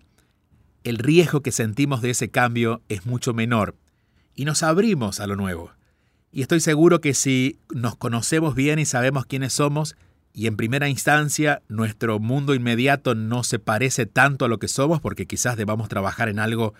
el 0.83 0.97
riesgo 0.97 1.39
que 1.39 1.53
sentimos 1.53 2.01
de 2.01 2.09
ese 2.09 2.29
cambio 2.29 2.81
es 2.89 3.05
mucho 3.05 3.33
menor 3.33 3.77
y 4.35 4.43
nos 4.43 4.61
abrimos 4.61 5.21
a 5.21 5.27
lo 5.27 5.37
nuevo. 5.37 5.71
Y 6.33 6.41
estoy 6.41 6.59
seguro 6.59 6.99
que 6.99 7.13
si 7.13 7.59
nos 7.73 7.95
conocemos 7.95 8.55
bien 8.55 8.77
y 8.77 8.85
sabemos 8.85 9.25
quiénes 9.25 9.53
somos, 9.53 9.95
y 10.33 10.47
en 10.47 10.57
primera 10.57 10.89
instancia 10.89 11.61
nuestro 11.69 12.19
mundo 12.19 12.55
inmediato 12.55 13.15
no 13.15 13.45
se 13.45 13.57
parece 13.57 14.05
tanto 14.05 14.43
a 14.43 14.47
lo 14.49 14.59
que 14.59 14.67
somos, 14.67 14.99
porque 14.99 15.27
quizás 15.27 15.55
debamos 15.55 15.87
trabajar 15.87 16.27
en 16.27 16.39
algo 16.39 16.73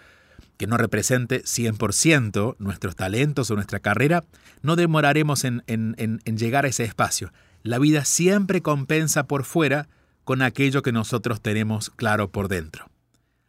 que 0.62 0.68
no 0.68 0.78
represente 0.78 1.42
100% 1.42 2.56
nuestros 2.60 2.96
talentos 2.96 3.50
o 3.50 3.56
nuestra 3.56 3.80
carrera, 3.80 4.24
no 4.62 4.76
demoraremos 4.76 5.44
en, 5.44 5.64
en 5.66 6.38
llegar 6.38 6.66
a 6.66 6.68
ese 6.68 6.84
espacio. 6.84 7.34
La 7.64 7.80
vida 7.80 8.06
siempre 8.06 8.62
compensa 8.62 9.24
por 9.26 9.44
fuera 9.44 9.90
con 10.24 10.44
aquello 10.44 10.84
que 10.84 10.92
nosotros 10.92 11.42
tenemos 11.42 11.90
claro 11.90 12.30
por 12.30 12.48
dentro. 12.48 12.92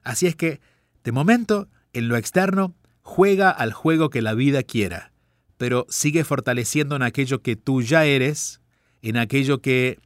Así 0.03 0.27
es 0.27 0.37
que, 0.37 0.63
de 1.05 1.13
momento, 1.13 1.69
en 1.93 2.09
lo 2.09 2.17
externo, 2.17 2.75
juega 3.03 3.51
al 3.51 3.75
juego 3.75 4.09
que 4.09 4.23
la 4.23 4.33
vida 4.33 4.63
quiera, 4.63 5.13
pero 5.59 5.85
sigue 5.91 6.25
fortaleciendo 6.25 6.97
en 6.97 7.03
aquello 7.03 7.43
que 7.43 7.57
tú 7.57 7.83
ya 7.83 8.07
eres, 8.07 8.63
en 9.03 9.19
aquello 9.19 9.61
que 9.61 9.99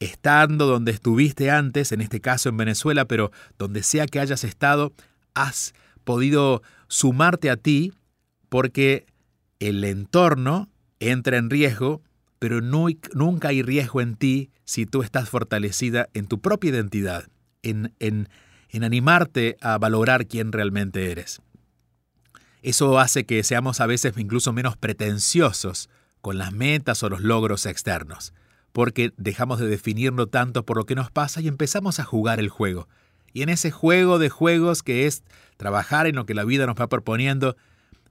estando 0.00 0.66
donde 0.66 0.92
estuviste 0.92 1.50
antes, 1.50 1.92
en 1.92 2.02
este 2.02 2.20
caso 2.20 2.50
en 2.50 2.58
Venezuela, 2.58 3.06
pero 3.06 3.32
donde 3.56 3.82
sea 3.82 4.04
que 4.04 4.20
hayas 4.20 4.44
estado, 4.44 4.92
has 5.32 5.72
podido 6.04 6.62
sumarte 6.88 7.50
a 7.50 7.56
ti 7.56 7.92
porque 8.48 9.06
el 9.60 9.82
entorno 9.84 10.68
entra 11.00 11.36
en 11.36 11.50
riesgo, 11.50 12.02
pero 12.38 12.60
nunca 12.60 13.48
hay 13.48 13.62
riesgo 13.62 14.00
en 14.00 14.16
ti 14.16 14.50
si 14.64 14.86
tú 14.86 15.02
estás 15.02 15.28
fortalecida 15.28 16.08
en 16.14 16.26
tu 16.26 16.40
propia 16.40 16.70
identidad, 16.70 17.28
en, 17.62 17.94
en, 17.98 18.28
en 18.70 18.84
animarte 18.84 19.56
a 19.60 19.78
valorar 19.78 20.26
quién 20.26 20.52
realmente 20.52 21.10
eres. 21.10 21.40
Eso 22.62 22.98
hace 22.98 23.24
que 23.24 23.42
seamos 23.42 23.80
a 23.80 23.86
veces 23.86 24.14
incluso 24.16 24.52
menos 24.52 24.76
pretenciosos 24.76 25.88
con 26.20 26.38
las 26.38 26.52
metas 26.52 27.02
o 27.02 27.08
los 27.08 27.20
logros 27.20 27.66
externos, 27.66 28.32
porque 28.72 29.12
dejamos 29.16 29.58
de 29.58 29.66
definirlo 29.66 30.28
tanto 30.28 30.64
por 30.64 30.76
lo 30.76 30.86
que 30.86 30.94
nos 30.94 31.10
pasa 31.10 31.40
y 31.40 31.48
empezamos 31.48 31.98
a 31.98 32.04
jugar 32.04 32.38
el 32.38 32.48
juego. 32.48 32.88
Y 33.32 33.42
en 33.42 33.48
ese 33.48 33.70
juego 33.70 34.18
de 34.18 34.28
juegos 34.28 34.82
que 34.82 35.06
es 35.06 35.22
trabajar 35.56 36.06
en 36.06 36.16
lo 36.16 36.26
que 36.26 36.34
la 36.34 36.44
vida 36.44 36.66
nos 36.66 36.76
va 36.76 36.88
proponiendo, 36.88 37.56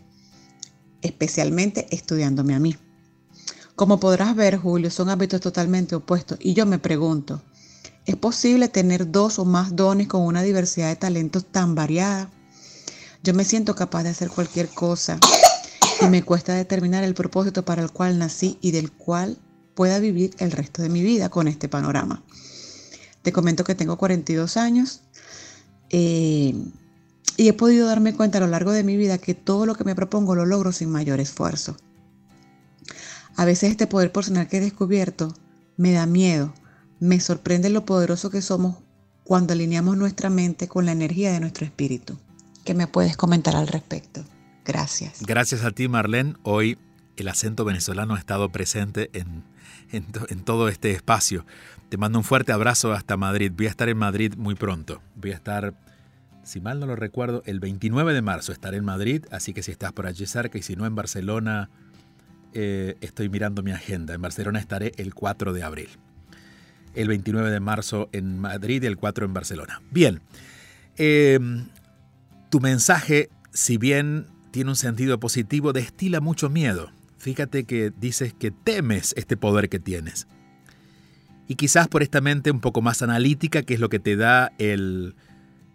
especialmente 1.01 1.87
estudiándome 1.91 2.55
a 2.55 2.59
mí. 2.59 2.77
Como 3.75 3.99
podrás 3.99 4.37
ver, 4.37 4.59
Julio, 4.59 4.91
son 4.91 5.09
hábitos 5.09 5.41
totalmente 5.41 5.95
opuestos 5.95 6.39
y 6.41 6.53
yo 6.53 6.67
me 6.67 6.79
pregunto, 6.79 7.43
¿es 8.05 8.17
posible 8.17 8.69
tener 8.69 9.11
dos 9.11 9.39
o 9.39 9.45
más 9.47 9.75
dones 9.75 10.09
con 10.09 10.23
una 10.23 10.43
diversidad 10.43 10.89
de 10.89 10.97
talentos 10.97 11.47
tan 11.47 11.75
variada? 11.75 12.31
Yo 13.23 13.33
me 13.33 13.45
siento 13.45 13.75
capaz 13.75 14.03
de 14.03 14.11
hacer 14.11 14.29
cualquier 14.29 14.69
cosa 14.69 15.19
y 16.03 16.07
me 16.07 16.23
cuesta 16.23 16.55
determinar 16.55 17.03
el 17.03 17.15
propósito 17.15 17.65
para 17.65 17.83
el 17.83 17.91
cual 17.91 18.19
nací 18.19 18.59
y 18.61 18.73
del 18.73 18.93
cual 18.93 19.39
pueda 19.75 19.99
vivir 19.99 20.35
el 20.39 20.53
resto 20.53 20.83
de 20.83 20.91
mi 20.91 21.03
vida 21.03 21.31
con 21.31 21.49
este 21.49 21.69
panorama. 21.69 22.23
Te 23.23 23.33
comento 23.33 23.65
que 23.65 23.75
tengo 23.75 23.97
42 23.97 24.59
años 24.59 25.01
eh, 25.89 26.55
y 27.39 27.49
he 27.49 27.53
podido 27.55 27.87
darme 27.87 28.15
cuenta 28.15 28.37
a 28.37 28.41
lo 28.43 28.49
largo 28.49 28.73
de 28.73 28.85
mi 28.85 28.97
vida 28.97 29.17
que 29.17 29.35
todo 29.35 29.65
lo 29.65 29.77
que 29.77 29.85
me 29.85 29.95
propongo 29.95 30.35
lo 30.35 30.45
logro 30.45 30.73
sin 30.73 30.91
mayor 30.91 31.21
esfuerzo. 31.21 31.77
A 33.37 33.45
veces 33.45 33.71
este 33.71 33.87
poder 33.87 34.13
personal 34.13 34.49
que 34.49 34.59
he 34.59 34.61
descubierto 34.61 35.35
me 35.77 35.93
da 35.93 36.07
miedo, 36.07 36.53
me 37.01 37.21
sorprende 37.21 37.71
lo 37.71 37.85
poderoso 37.85 38.31
que 38.31 38.43
somos 38.43 38.77
cuando 39.25 39.53
alineamos 39.53 39.97
nuestra 39.97 40.31
mente 40.31 40.69
con 40.69 40.87
la 40.87 40.93
energía 40.93 41.33
de 41.33 41.41
nuestro 41.41 41.65
espíritu. 41.65 42.19
¿Qué 42.65 42.75
me 42.75 42.87
puedes 42.87 43.17
comentar 43.17 43.57
al 43.57 43.67
respecto? 43.67 44.25
Gracias. 44.65 45.23
Gracias 45.23 45.65
a 45.65 45.73
ti, 45.73 45.89
Marlene. 45.89 46.35
Hoy 46.43 46.79
el 47.17 47.29
acento 47.29 47.65
venezolano 47.65 48.15
ha 48.15 48.19
estado 48.19 48.51
presente 48.51 49.11
en, 49.13 49.43
en, 49.91 50.45
todo 50.45 50.69
este 50.69 50.93
espacio. 50.93 51.45
Te 51.89 51.97
mando 51.97 52.19
un 52.19 52.25
fuerte 52.25 52.53
abrazo 52.53 52.93
hasta 52.93 53.17
Madrid. 53.17 53.53
Voy 53.55 53.67
a 53.67 53.71
estar 53.71 53.89
en 53.89 53.99
Madrid 53.99 54.35
muy 54.37 54.55
pronto. 54.55 55.03
Voy 55.17 55.33
a 55.33 55.35
estar, 55.35 55.75
si 56.45 56.61
mal 56.61 56.81
no 56.81 56.87
lo 56.87 56.97
recuerdo, 56.97 57.43
el 57.47 57.61
29 57.61 58.15
de 58.15 58.23
marzo 58.23 58.53
estaré 58.53 58.79
en 58.79 58.85
Madrid, 58.85 59.25
así 59.31 59.53
que 59.53 59.63
si 59.63 59.73
estás 59.73 59.93
por 59.93 60.07
allí 60.07 60.27
cerca 60.27 60.59
y 60.59 60.63
si 60.63 60.77
no 60.77 60.87
en 60.87 60.95
Barcelona, 60.95 61.71
eh, 62.55 62.97
estoy 63.01 63.29
mirando 63.29 63.63
mi 63.63 63.73
agenda. 63.73 64.15
En 64.15 64.23
Barcelona 64.23 64.59
estaré 64.59 64.93
el 64.97 65.15
4 65.15 65.53
de 65.53 65.63
abril. 65.63 65.89
El 66.95 67.09
29 67.09 67.51
de 67.51 67.61
marzo 67.61 68.09
en 68.13 68.39
Madrid 68.39 68.83
y 68.83 68.87
el 68.87 68.97
4 68.97 69.25
en 69.27 69.35
Barcelona. 69.35 69.81
Bien, 69.91 70.21
em, 70.97 71.69
tu 72.51 72.61
mensaje, 72.61 73.31
si 73.53 73.79
bien 73.79 74.27
tiene 74.51 74.71
un 74.71 74.77
sentido 74.77 75.19
positivo, 75.19 75.73
destila 75.73 76.21
mucho 76.21 76.51
miedo 76.51 76.91
fíjate 77.23 77.65
que 77.65 77.93
dices 77.97 78.35
que 78.35 78.51
temes 78.51 79.15
este 79.17 79.37
poder 79.37 79.69
que 79.69 79.79
tienes. 79.79 80.27
Y 81.47 81.55
quizás 81.55 81.87
por 81.87 82.03
esta 82.03 82.21
mente 82.21 82.51
un 82.51 82.61
poco 82.61 82.83
más 82.83 83.01
analítica, 83.01 83.63
que 83.63 83.75
es 83.75 83.81
lo 83.81 83.89
que 83.89 84.01
te 84.01 84.17
da 84.17 84.53
el, 84.59 85.15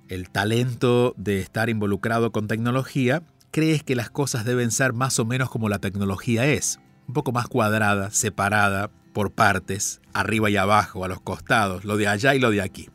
el 0.09 0.29
talento 0.29 1.13
de 1.15 1.39
estar 1.39 1.69
involucrado 1.69 2.33
con 2.33 2.47
tecnología, 2.49 3.23
crees 3.51 3.83
que 3.83 3.95
las 3.95 4.09
cosas 4.09 4.45
deben 4.45 4.71
ser 4.71 4.93
más 4.93 5.19
o 5.19 5.25
menos 5.25 5.49
como 5.49 5.69
la 5.69 5.79
tecnología 5.79 6.45
es, 6.45 6.79
un 7.07 7.13
poco 7.13 7.31
más 7.31 7.47
cuadrada, 7.47 8.11
separada 8.11 8.91
por 9.13 9.31
partes, 9.31 10.01
arriba 10.13 10.49
y 10.49 10.57
abajo, 10.57 11.03
a 11.03 11.07
los 11.07 11.21
costados, 11.21 11.85
lo 11.85 11.97
de 11.97 12.07
allá 12.07 12.35
y 12.35 12.39
lo 12.39 12.51
de 12.51 12.61
aquí. 12.61 12.89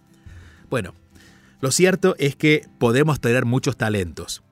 Bueno, 0.71 0.95
lo 1.61 1.71
cierto 1.71 2.15
es 2.19 2.37
que 2.37 2.67
podemos 2.79 3.21
tener 3.21 3.45
muchos 3.45 3.77
talentos, 3.77 4.43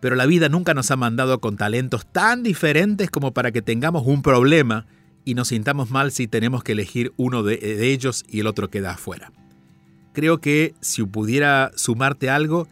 pero 0.00 0.16
la 0.16 0.26
vida 0.26 0.48
nunca 0.48 0.74
nos 0.74 0.90
ha 0.90 0.96
mandado 0.96 1.40
con 1.40 1.56
talentos 1.56 2.06
tan 2.06 2.42
diferentes 2.42 3.10
como 3.10 3.32
para 3.32 3.52
que 3.52 3.62
tengamos 3.62 4.06
un 4.06 4.22
problema 4.22 4.86
y 5.24 5.34
nos 5.34 5.48
sintamos 5.48 5.90
mal 5.90 6.12
si 6.12 6.26
tenemos 6.26 6.64
que 6.64 6.72
elegir 6.72 7.12
uno 7.16 7.42
de, 7.42 7.92
ellos 7.92 8.24
y 8.28 8.40
el 8.40 8.46
otro 8.46 8.70
queda 8.70 8.92
afuera. 8.92 9.32
Creo 10.12 10.38
que 10.38 10.74
si 10.80 11.04
pudiera 11.04 11.70
sumarte 11.76 12.30
algo, 12.30 12.68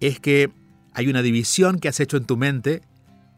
es 0.00 0.20
que 0.20 0.50
hay 0.98 1.06
una 1.06 1.22
división 1.22 1.78
que 1.78 1.86
has 1.86 2.00
hecho 2.00 2.16
en 2.16 2.24
tu 2.24 2.36
mente 2.36 2.82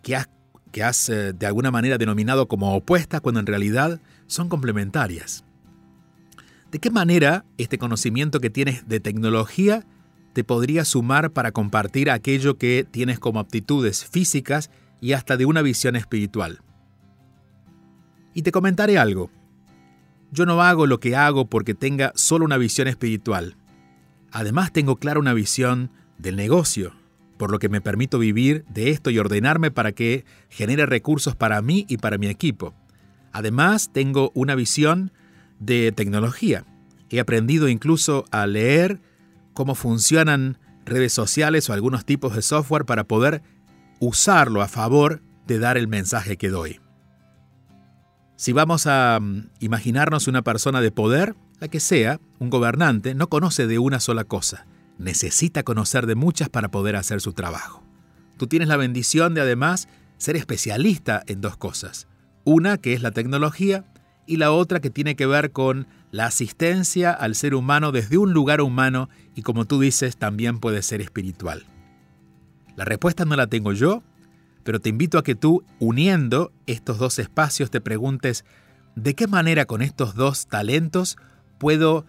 que 0.03 0.17
has, 0.17 0.31
que 0.73 0.83
has 0.83 1.11
eh, 1.11 1.35
de 1.35 1.45
alguna 1.45 1.71
manera 1.71 1.99
denominado 1.99 2.49
como 2.49 2.75
opuesta 2.75 3.21
cuando 3.21 3.39
en 3.39 3.45
realidad 3.45 4.01
son 4.27 4.49
complementarias. 4.49 5.45
¿De 6.71 6.79
qué 6.79 6.91
manera 6.91 7.45
este 7.59 7.77
conocimiento 7.77 8.41
que 8.41 8.49
tienes 8.49 8.89
de 8.89 8.99
tecnología 8.99 9.85
te 10.33 10.43
podría 10.43 10.87
sumar 10.87 11.33
para 11.33 11.53
compartir 11.53 12.11
aquello 12.11 12.57
que 12.57 12.87
tienes 12.91 13.19
como 13.19 13.41
aptitudes 13.41 14.07
físicas 14.07 14.71
y 15.03 15.13
hasta 15.13 15.37
de 15.37 15.45
una 15.45 15.61
visión 15.61 15.97
espiritual. 15.97 16.61
Y 18.33 18.41
te 18.41 18.53
comentaré 18.53 18.97
algo. 18.97 19.31
Yo 20.31 20.47
no 20.47 20.63
hago 20.63 20.87
lo 20.87 20.99
que 20.99 21.15
hago 21.15 21.45
porque 21.45 21.75
tenga 21.75 22.13
solo 22.15 22.47
una 22.47 22.57
visión 22.57 22.89
espiritual. 22.89 23.57
Además 24.33 24.73
tengo 24.73 24.97
clara 24.97 25.21
una 25.21 25.35
visión 25.35 25.91
del 26.17 26.37
negocio, 26.37 26.95
por 27.41 27.51
lo 27.51 27.59
que 27.59 27.71
me 27.71 27.81
permito 27.81 28.19
vivir 28.19 28.67
de 28.69 28.91
esto 28.91 29.09
y 29.09 29.19
ordenarme 29.19 29.71
para 29.71 29.93
que 29.93 30.27
genere 30.51 30.85
recursos 30.85 31.35
para 31.35 31.63
mí 31.63 31.87
y 31.89 31.97
para 31.97 32.19
mi 32.19 32.27
equipo. 32.27 32.75
Además 33.33 33.89
tengo 33.95 34.31
una 34.35 34.55
visión 34.55 35.11
de 35.59 35.91
tecnología. 35.91 36.67
He 37.09 37.19
aprendido 37.19 37.71
incluso 37.71 38.27
a 38.31 38.47
leer 38.47 39.01
cómo 39.55 39.75
funcionan 39.75 40.59
redes 40.85 41.15
sociales 41.15 41.71
o 41.71 41.73
algunos 41.73 42.05
tipos 42.05 42.37
de 42.37 42.43
software 42.43 42.85
para 42.85 43.05
poder 43.05 43.43
usarlo 44.01 44.61
a 44.61 44.69
favor 44.69 45.23
de 45.47 45.59
dar 45.59 45.79
el 45.79 45.89
mensaje 45.89 46.37
que 46.37 46.51
doy. 46.51 46.79
Si 48.37 48.53
vamos 48.53 48.87
a 48.87 49.19
mm, 49.19 49.49
imaginarnos 49.61 50.29
una 50.29 50.43
persona 50.43 50.83
de 50.83 50.91
poder, 50.91 51.37
la 51.59 51.69
que 51.69 51.81
sea, 51.81 52.21
un 52.39 52.51
gobernante, 52.51 53.15
no 53.15 53.29
conoce 53.31 53.67
de 53.67 53.79
una 53.79 53.99
sola 53.99 54.25
cosa. 54.25 54.67
Necesita 55.01 55.63
conocer 55.63 56.07
de 56.07 56.15
muchas 56.15 56.51
para 56.51 56.71
poder 56.71 56.95
hacer 56.95 57.23
su 57.23 57.33
trabajo. 57.33 57.83
Tú 58.37 58.47
tienes 58.47 58.69
la 58.69 58.77
bendición 58.77 59.33
de 59.33 59.41
además 59.41 59.89
ser 60.19 60.37
especialista 60.37 61.23
en 61.27 61.41
dos 61.41 61.57
cosas. 61.57 62.07
Una 62.45 62.77
que 62.77 62.93
es 62.93 63.01
la 63.01 63.11
tecnología 63.11 63.87
y 64.27 64.37
la 64.37 64.53
otra 64.53 64.81
que 64.81 64.91
tiene 64.91 65.17
que 65.17 65.25
ver 65.25 65.53
con 65.53 65.87
la 66.11 66.27
asistencia 66.27 67.13
al 67.13 67.35
ser 67.35 67.55
humano 67.55 67.93
desde 67.93 68.19
un 68.19 68.35
lugar 68.35 68.61
humano 68.61 69.09
y 69.35 69.41
como 69.41 69.65
tú 69.65 69.81
dices 69.81 70.19
también 70.19 70.59
puede 70.59 70.83
ser 70.83 71.01
espiritual. 71.01 71.65
La 72.77 72.85
respuesta 72.85 73.25
no 73.25 73.37
la 73.37 73.47
tengo 73.47 73.73
yo, 73.73 74.03
pero 74.65 74.81
te 74.81 74.91
invito 74.91 75.17
a 75.17 75.25
que 75.25 75.35
tú, 75.35 75.65
uniendo 75.79 76.53
estos 76.67 76.99
dos 76.99 77.19
espacios, 77.19 77.71
te 77.71 77.81
preguntes, 77.81 78.45
¿de 78.97 79.15
qué 79.15 79.27
manera 79.27 79.65
con 79.65 79.81
estos 79.81 80.15
dos 80.15 80.47
talentos 80.47 81.17
puedo 81.57 82.05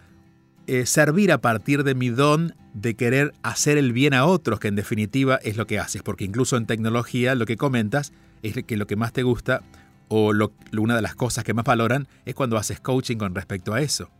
eh, 0.66 0.86
servir 0.86 1.32
a 1.32 1.38
partir 1.40 1.84
de 1.84 1.94
mi 1.94 2.08
don 2.08 2.54
de 2.74 2.94
querer 2.94 3.34
hacer 3.42 3.78
el 3.78 3.92
bien 3.92 4.14
a 4.14 4.24
otros, 4.24 4.60
que 4.60 4.68
en 4.68 4.76
definitiva 4.76 5.36
es 5.42 5.56
lo 5.56 5.66
que 5.66 5.78
haces? 5.78 6.02
Porque 6.02 6.24
incluso 6.24 6.56
en 6.56 6.66
tecnología 6.66 7.34
lo 7.34 7.46
que 7.46 7.56
comentas 7.56 8.12
es 8.42 8.54
que 8.64 8.76
lo 8.76 8.86
que 8.86 8.96
más 8.96 9.12
te 9.12 9.22
gusta 9.22 9.62
o 10.08 10.32
una 10.76 10.96
de 10.96 11.02
las 11.02 11.14
cosas 11.14 11.44
que 11.44 11.54
más 11.54 11.64
valoran 11.64 12.06
es 12.26 12.34
cuando 12.34 12.58
haces 12.58 12.80
coaching 12.80 13.16
con 13.16 13.34
respecto 13.34 13.72
a 13.72 13.80
eso. 13.80 14.10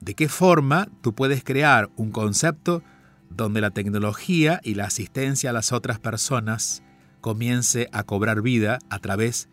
¿De 0.00 0.14
qué 0.14 0.28
forma 0.28 0.88
tú 1.00 1.14
puedes 1.14 1.44
crear 1.44 1.90
un 1.96 2.10
concepto 2.10 2.82
donde 3.30 3.60
la 3.60 3.70
tecnología 3.70 4.60
y 4.64 4.74
la 4.74 4.86
asistencia 4.86 5.50
a 5.50 5.52
las 5.52 5.72
otras 5.72 6.00
personas 6.00 6.82
comience 7.20 7.88
a 7.92 8.02
cobrar 8.02 8.42
vida 8.42 8.78
a 8.90 8.98
través 8.98 9.48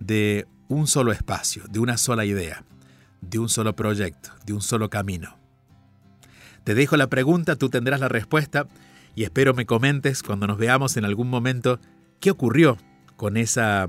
de 0.00 0.46
un 0.68 0.86
solo 0.86 1.12
espacio, 1.12 1.64
de 1.70 1.78
una 1.78 1.96
sola 1.98 2.24
idea, 2.24 2.64
de 3.20 3.38
un 3.38 3.48
solo 3.48 3.76
proyecto, 3.76 4.30
de 4.44 4.54
un 4.54 4.60
solo 4.60 4.90
camino. 4.90 5.41
Te 6.64 6.74
dejo 6.74 6.96
la 6.96 7.08
pregunta, 7.08 7.56
tú 7.56 7.68
tendrás 7.68 8.00
la 8.00 8.08
respuesta 8.08 8.66
y 9.14 9.24
espero 9.24 9.54
me 9.54 9.66
comentes 9.66 10.22
cuando 10.22 10.46
nos 10.46 10.58
veamos 10.58 10.96
en 10.96 11.04
algún 11.04 11.28
momento 11.28 11.80
qué 12.20 12.30
ocurrió 12.30 12.78
con 13.16 13.36
esa 13.36 13.88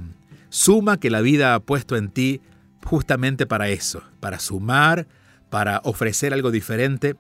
suma 0.50 1.00
que 1.00 1.10
la 1.10 1.22
vida 1.22 1.56
ha 1.56 1.60
puesto 1.60 1.96
en 1.96 2.10
ti 2.10 2.42
justamente 2.84 3.46
para 3.46 3.70
eso, 3.70 4.04
para 4.20 4.40
sumar, 4.40 5.08
para 5.50 5.82
ofrecer 5.84 6.34
algo 6.34 6.52
diferente 6.52 7.16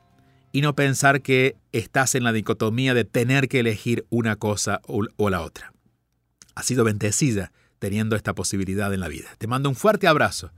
y 0.52 0.62
no 0.62 0.76
pensar 0.76 1.22
que 1.22 1.56
estás 1.72 2.16
en 2.16 2.24
la 2.24 2.32
dicotomía 2.32 2.94
de 2.94 3.06
tener 3.06 3.48
que 3.48 3.60
elegir 3.60 4.06
una 4.10 4.36
cosa 4.36 4.82
o, 4.86 5.30
la 5.30 5.42
otra 5.42 5.74
ha 6.56 6.63
sido 6.63 6.84
bendecida 6.84 7.52
teniendo 7.80 8.16
esta 8.16 8.34
posibilidad 8.34 8.94
en 8.94 9.00
la 9.00 9.08
vida. 9.08 9.30
Te 9.39 9.48
mando 9.48 9.70
un 9.70 9.76
fuerte 9.76 10.08
abrazo 10.08 10.52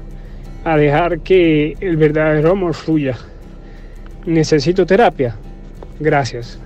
a 0.64 0.78
dejar 0.78 1.20
que 1.20 1.76
el 1.80 1.98
verdadero 1.98 2.52
amor 2.52 2.74
fluya? 2.74 3.18
Necesito 4.26 4.86
terapia. 4.86 5.36
Gracias. 6.00 6.60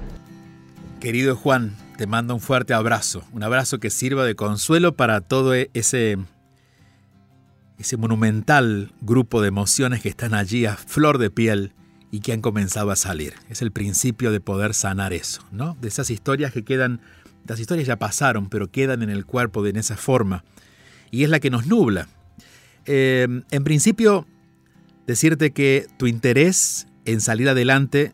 Querido 1.00 1.36
Juan, 1.36 1.76
te 1.98 2.08
mando 2.08 2.34
un 2.34 2.40
fuerte 2.40 2.74
abrazo, 2.74 3.24
un 3.34 3.44
abrazo 3.44 3.80
que 3.80 3.90
sirva 3.90 4.24
de 4.26 4.36
consuelo 4.36 4.94
para 4.94 5.22
todo 5.22 5.56
e-, 5.56 5.70
ese, 5.74 6.18
ese 7.78 7.98
monumental 7.98 8.92
grupo 9.02 9.42
de 9.42 9.50
emociones 9.50 10.02
que 10.02 10.10
están 10.10 10.34
allí 10.34 10.66
a 10.66 10.76
flor 10.76 11.18
de 11.18 11.30
piel 11.30 11.74
y 12.12 12.22
que 12.22 12.34
han 12.34 12.42
comenzado 12.42 12.92
a 12.92 12.96
salir. 12.96 13.34
Es 13.50 13.62
el 13.62 13.72
principio 13.72 14.32
de 14.32 14.40
poder 14.40 14.74
sanar 14.74 15.14
eso, 15.14 15.44
¿no? 15.52 15.78
De 15.82 15.88
esas 15.88 16.10
historias 16.10 16.54
que 16.54 16.64
quedan, 16.64 17.02
las 17.46 17.60
historias 17.60 17.88
ya 17.88 17.98
pasaron, 17.98 18.50
pero 18.50 18.72
quedan 18.72 19.04
en 19.04 19.10
el 19.10 19.26
cuerpo 19.26 19.64
de 19.64 19.72
en 19.72 19.78
esa 19.78 19.98
forma. 19.98 20.44
Y 21.12 21.24
es 21.24 21.30
la 21.30 21.40
que 21.40 21.50
nos 21.50 21.68
nubla. 21.68 22.08
Eh, 22.86 23.28
en 23.52 23.64
principio, 23.64 24.26
decirte 25.06 25.52
que 25.52 25.88
tu 25.98 26.08
interés 26.08 26.88
en 27.06 27.22
salir 27.22 27.50
adelante, 27.50 28.14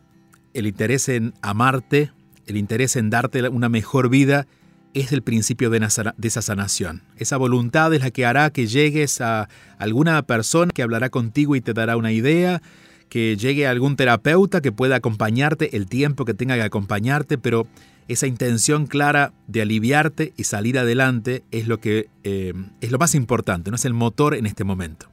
el 0.52 0.66
interés 0.66 1.08
en 1.08 1.34
amarte, 1.42 2.10
el 2.46 2.56
interés 2.56 2.96
en 2.96 3.10
darte 3.10 3.48
una 3.48 3.68
mejor 3.68 4.08
vida 4.08 4.46
es 4.94 5.12
el 5.12 5.22
principio 5.22 5.70
de, 5.70 5.86
esa 6.22 6.42
sanación. 6.42 7.02
Esa 7.16 7.36
voluntad 7.36 7.92
es 7.92 8.02
la 8.02 8.10
que 8.10 8.24
hará 8.24 8.50
que 8.50 8.66
llegues 8.66 9.20
a 9.20 9.48
alguna 9.78 10.22
persona 10.22 10.72
que 10.72 10.82
hablará 10.82 11.10
contigo 11.10 11.56
y 11.56 11.60
te 11.60 11.74
dará 11.74 11.96
una 11.96 12.12
idea, 12.12 12.62
que 13.08 13.36
llegue 13.36 13.66
a 13.66 13.70
algún 13.70 13.96
terapeuta 13.96 14.60
que 14.60 14.72
pueda 14.72 14.96
acompañarte 14.96 15.76
el 15.76 15.86
tiempo 15.86 16.24
que 16.24 16.34
tenga 16.34 16.54
que 16.54 16.62
acompañarte, 16.62 17.38
pero 17.38 17.66
esa 18.08 18.26
intención 18.26 18.86
clara 18.86 19.32
de 19.46 19.62
aliviarte 19.62 20.32
y 20.36 20.44
salir 20.44 20.78
adelante 20.78 21.42
es 21.50 21.68
lo 21.68 21.78
que 21.80 22.08
eh, 22.22 22.52
es 22.80 22.90
lo 22.90 22.98
más 22.98 23.14
importante, 23.14 23.70
no 23.70 23.76
es 23.76 23.84
el 23.84 23.94
motor 23.94 24.34
en 24.34 24.46
este 24.46 24.64
momento. 24.64 25.10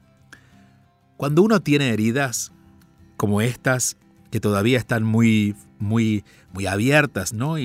Cuando 1.18 1.42
uno 1.42 1.62
tiene 1.62 1.90
heridas 1.90 2.52
como 3.18 3.42
estas, 3.42 3.98
que 4.32 4.40
todavía 4.40 4.78
están 4.78 5.04
muy, 5.04 5.56
muy, 5.78 6.24
muy 6.54 6.66
abiertas, 6.66 7.34
¿no? 7.34 7.58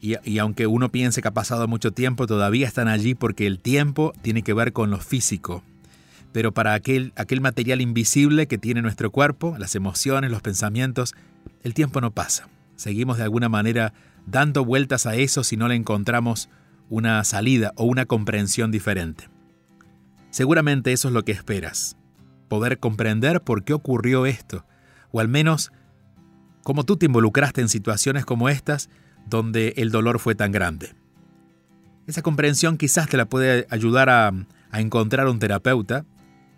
Y, 0.00 0.38
aunque 0.38 0.66
uno 0.66 0.90
piense 0.90 1.22
que 1.22 1.28
ha 1.28 1.34
pasado 1.34 1.66
mucho 1.66 1.92
tiempo, 1.92 2.26
todavía 2.26 2.66
están 2.66 2.88
allí 2.88 3.14
porque 3.14 3.46
el 3.46 3.58
tiempo 3.58 4.12
tiene 4.22 4.42
que 4.42 4.54
ver 4.54 4.72
con 4.72 4.90
lo 4.90 4.98
físico. 4.98 5.62
Pero 6.32 6.52
para 6.52 6.74
aquel, 6.74 7.12
aquel 7.16 7.40
material 7.40 7.80
invisible 7.80 8.46
que 8.46 8.58
tiene 8.58 8.82
nuestro 8.82 9.10
cuerpo, 9.10 9.56
las 9.58 9.74
emociones, 9.74 10.30
los 10.30 10.42
pensamientos, 10.42 11.14
el 11.62 11.74
tiempo 11.74 12.00
no 12.00 12.12
pasa. 12.12 12.48
Seguimos 12.76 13.16
de 13.16 13.24
alguna 13.24 13.48
manera 13.48 13.92
dando 14.26 14.64
vueltas 14.64 15.06
a 15.06 15.16
eso 15.16 15.42
si 15.42 15.56
no 15.56 15.68
le 15.68 15.74
encontramos 15.74 16.48
una 16.90 17.22
salida 17.24 17.72
o 17.76 17.84
una 17.84 18.06
comprensión 18.06 18.70
diferente. 18.70 19.28
Seguramente 20.30 20.92
eso 20.92 21.08
es 21.08 21.14
lo 21.14 21.24
que 21.24 21.32
esperas, 21.32 21.96
poder 22.48 22.78
comprender 22.78 23.40
por 23.40 23.64
qué 23.64 23.72
ocurrió 23.72 24.26
esto, 24.26 24.64
o 25.10 25.20
al 25.20 25.28
menos 25.28 25.72
cómo 26.62 26.84
tú 26.84 26.96
te 26.96 27.06
involucraste 27.06 27.62
en 27.62 27.68
situaciones 27.68 28.24
como 28.24 28.48
estas 28.48 28.90
donde 29.28 29.74
el 29.76 29.90
dolor 29.90 30.18
fue 30.18 30.34
tan 30.34 30.52
grande. 30.52 30.94
Esa 32.06 32.22
comprensión 32.22 32.78
quizás 32.78 33.08
te 33.08 33.16
la 33.16 33.26
puede 33.26 33.66
ayudar 33.70 34.08
a, 34.08 34.32
encontrar 34.72 35.28
un 35.28 35.38
terapeuta 35.38 36.04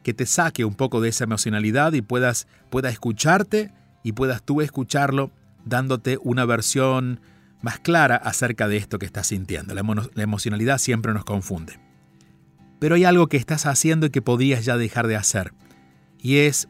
que 0.02 0.14
te 0.14 0.26
saque 0.26 0.64
un 0.64 0.74
poco 0.74 1.00
de 1.00 1.08
esa 1.08 1.24
emocionalidad 1.24 1.92
y 1.92 2.02
puedas 2.02 2.48
pueda 2.70 2.88
escucharte 2.88 3.72
y 4.02 4.12
puedas 4.12 4.42
tú 4.42 4.60
escucharlo 4.60 5.30
dándote 5.64 6.18
una 6.22 6.44
versión 6.44 7.20
más 7.62 7.78
clara 7.78 8.16
acerca 8.16 8.68
de 8.68 8.76
esto 8.78 8.98
que 8.98 9.06
estás 9.06 9.28
sintiendo. 9.28 9.74
La, 9.74 10.22
emocionalidad 10.22 10.78
siempre 10.78 11.12
nos 11.12 11.24
confunde. 11.24 11.78
Pero 12.78 12.94
hay 12.94 13.04
algo 13.04 13.28
que 13.28 13.36
estás 13.36 13.66
haciendo 13.66 14.06
y 14.06 14.10
que 14.10 14.22
podrías 14.22 14.64
ya 14.64 14.76
dejar 14.76 15.06
de 15.06 15.16
hacer. 15.16 15.52
Y 16.18 16.38
es, 16.38 16.68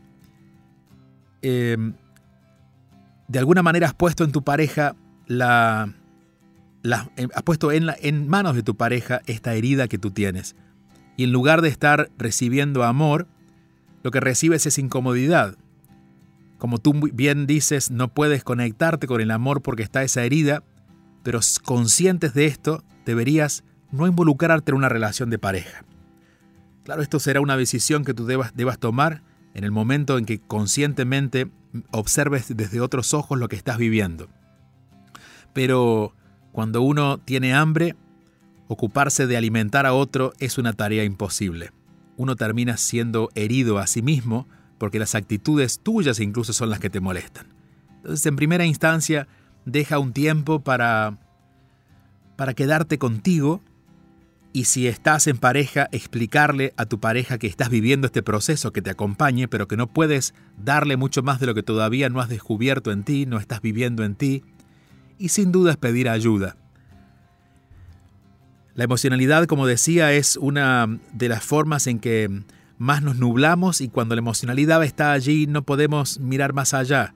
em, 1.42 1.94
de 3.28 3.38
alguna 3.38 3.62
manera 3.62 3.86
has 3.86 3.94
puesto 3.94 4.24
en 4.24 4.32
tu 4.32 4.42
pareja 4.42 4.96
la, 5.30 5.94
eh, 7.16 7.28
has 7.34 7.42
puesto 7.44 7.70
en, 7.70 7.86
en 8.00 8.28
manos 8.28 8.56
de 8.56 8.64
tu 8.64 8.76
pareja 8.76 9.22
esta 9.26 9.54
herida 9.54 9.86
que 9.86 9.98
tú 9.98 10.10
tienes. 10.10 10.56
Y 11.16 11.24
en 11.24 11.32
lugar 11.32 11.62
de 11.62 11.68
estar 11.68 12.10
recibiendo 12.18 12.82
amor, 12.82 13.28
lo 14.02 14.10
que 14.10 14.20
recibes 14.20 14.66
es 14.66 14.78
incomodidad. 14.78 15.56
Como 16.58 16.78
tú 16.78 16.94
bien 17.12 17.46
dices, 17.46 17.90
no 17.90 18.08
puedes 18.08 18.42
conectarte 18.42 19.06
con 19.06 19.20
el 19.20 19.30
amor 19.30 19.62
porque 19.62 19.84
está 19.84 20.02
esa 20.02 20.24
herida, 20.24 20.64
pero 21.22 21.40
conscientes 21.62 22.34
de 22.34 22.46
esto, 22.46 22.82
deberías 23.06 23.62
no 23.92 24.06
involucrarte 24.06 24.72
en 24.72 24.78
una 24.78 24.88
relación 24.88 25.30
de 25.30 25.38
pareja. 25.38 25.84
Claro, 26.84 27.02
esto 27.02 27.20
será 27.20 27.40
una 27.40 27.56
decisión 27.56 28.04
que 28.04 28.14
tú 28.14 28.26
debas, 28.26 28.54
debas 28.56 28.78
tomar 28.78 29.22
en 29.54 29.62
el 29.62 29.70
momento 29.70 30.18
en 30.18 30.24
que 30.24 30.40
conscientemente 30.40 31.50
observes 31.92 32.54
desde 32.56 32.80
otros 32.80 33.14
ojos 33.14 33.38
lo 33.38 33.48
que 33.48 33.56
estás 33.56 33.78
viviendo. 33.78 34.28
Pero 35.52 36.14
cuando 36.52 36.82
uno 36.82 37.18
tiene 37.18 37.54
hambre, 37.54 37.96
ocuparse 38.68 39.26
de 39.26 39.36
alimentar 39.36 39.86
a 39.86 39.94
otro 39.94 40.32
es 40.38 40.58
una 40.58 40.72
tarea 40.72 41.04
imposible. 41.04 41.72
Uno 42.16 42.36
termina 42.36 42.76
siendo 42.76 43.30
herido 43.34 43.78
a 43.78 43.86
sí 43.86 44.02
mismo 44.02 44.46
porque 44.78 44.98
las 44.98 45.14
actitudes 45.14 45.80
tuyas 45.80 46.20
incluso 46.20 46.52
son 46.52 46.70
las 46.70 46.80
que 46.80 46.90
te 46.90 47.00
molestan. 47.00 47.46
Entonces, 47.96 48.24
en 48.26 48.36
primera 48.36 48.64
instancia, 48.64 49.28
deja 49.64 49.98
un 49.98 50.12
tiempo 50.12 50.60
para 50.60 51.18
para 52.40 52.54
quedarte 52.54 52.96
contigo 52.96 53.60
y 54.54 54.64
si 54.64 54.86
estás 54.86 55.26
en 55.26 55.36
pareja, 55.36 55.88
explicarle 55.92 56.72
a 56.78 56.86
tu 56.86 56.98
pareja 56.98 57.36
que 57.36 57.46
estás 57.46 57.68
viviendo 57.68 58.06
este 58.06 58.22
proceso, 58.22 58.72
que 58.72 58.80
te 58.80 58.88
acompañe, 58.88 59.46
pero 59.46 59.68
que 59.68 59.76
no 59.76 59.88
puedes 59.88 60.32
darle 60.56 60.96
mucho 60.96 61.22
más 61.22 61.38
de 61.38 61.44
lo 61.44 61.54
que 61.54 61.62
todavía 61.62 62.08
no 62.08 62.18
has 62.18 62.30
descubierto 62.30 62.92
en 62.92 63.04
ti, 63.04 63.26
no 63.26 63.38
estás 63.38 63.60
viviendo 63.60 64.04
en 64.04 64.14
ti, 64.14 64.42
y 65.20 65.28
sin 65.28 65.52
duda 65.52 65.72
es 65.72 65.76
pedir 65.76 66.08
ayuda. 66.08 66.56
La 68.74 68.84
emocionalidad, 68.84 69.44
como 69.44 69.66
decía, 69.66 70.12
es 70.12 70.36
una 70.38 70.98
de 71.12 71.28
las 71.28 71.44
formas 71.44 71.86
en 71.86 71.98
que 71.98 72.42
más 72.78 73.02
nos 73.02 73.16
nublamos 73.16 73.82
y 73.82 73.88
cuando 73.88 74.14
la 74.14 74.20
emocionalidad 74.20 74.82
está 74.82 75.12
allí 75.12 75.46
no 75.46 75.62
podemos 75.62 76.18
mirar 76.18 76.54
más 76.54 76.72
allá. 76.72 77.12